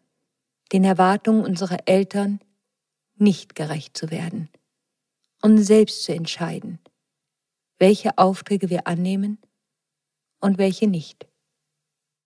den 0.73 0.85
Erwartungen 0.85 1.45
unserer 1.45 1.79
Eltern 1.87 2.41
nicht 3.17 3.55
gerecht 3.55 3.97
zu 3.97 4.11
werden 4.11 4.49
und 5.43 5.59
selbst 5.59 6.05
zu 6.05 6.15
entscheiden, 6.15 6.79
welche 7.79 8.17
Aufträge 8.17 8.71
wir 8.71 8.87
annehmen 8.87 9.39
und 10.41 10.59
welche 10.59 10.87
nicht. 10.89 11.27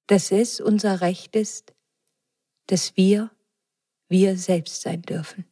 Dass 0.07 0.31
es 0.31 0.61
unser 0.61 1.01
Recht 1.01 1.35
ist, 1.37 1.75
dass 2.69 2.97
wir 2.97 3.31
wir 4.09 4.39
selbst 4.39 4.83
sein 4.83 5.03
dürfen. 5.03 5.45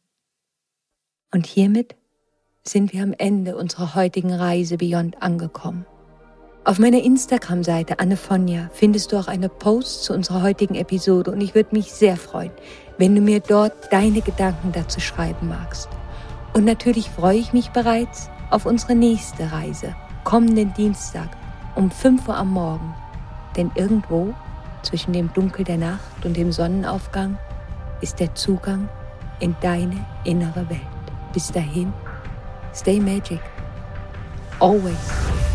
Und 1.31 1.45
hiermit 1.45 1.95
sind 2.63 2.93
wir 2.93 3.03
am 3.03 3.13
Ende 3.17 3.55
unserer 3.55 3.95
heutigen 3.95 4.33
Reise 4.33 4.77
Beyond 4.77 5.21
angekommen. 5.21 5.85
Auf 6.63 6.79
meiner 6.79 7.01
Instagram-Seite 7.01 7.99
Annefonja 7.99 8.69
findest 8.73 9.11
du 9.11 9.17
auch 9.17 9.27
eine 9.27 9.47
Post 9.47 10.03
zu 10.03 10.13
unserer 10.13 10.41
heutigen 10.41 10.75
Episode 10.75 11.31
und 11.31 11.39
ich 11.39 11.55
würde 11.55 11.75
mich 11.75 11.93
sehr 11.93 12.17
freuen, 12.17 12.51
wenn 12.97 13.15
du 13.15 13.21
mir 13.21 13.39
dort 13.39 13.91
deine 13.91 14.21
Gedanken 14.21 14.71
dazu 14.73 14.99
schreiben 14.99 15.47
magst. 15.47 15.87
Und 16.53 16.65
natürlich 16.65 17.09
freue 17.09 17.37
ich 17.37 17.53
mich 17.53 17.69
bereits 17.69 18.29
auf 18.49 18.65
unsere 18.65 18.95
nächste 18.95 19.51
Reise, 19.51 19.95
kommenden 20.23 20.73
Dienstag 20.73 21.29
um 21.75 21.89
5 21.89 22.27
Uhr 22.27 22.35
am 22.35 22.51
Morgen. 22.51 22.95
Denn 23.55 23.71
irgendwo 23.75 24.33
zwischen 24.87 25.11
dem 25.11 25.31
Dunkel 25.33 25.65
der 25.65 25.77
Nacht 25.77 26.23
und 26.23 26.37
dem 26.37 26.51
Sonnenaufgang 26.51 27.37
ist 27.99 28.19
der 28.21 28.33
Zugang 28.35 28.87
in 29.39 29.55
deine 29.61 30.05
innere 30.23 30.69
Welt. 30.69 30.81
Bis 31.33 31.51
dahin, 31.51 31.91
stay 32.73 32.99
magic. 32.99 33.41
Always. 34.59 35.46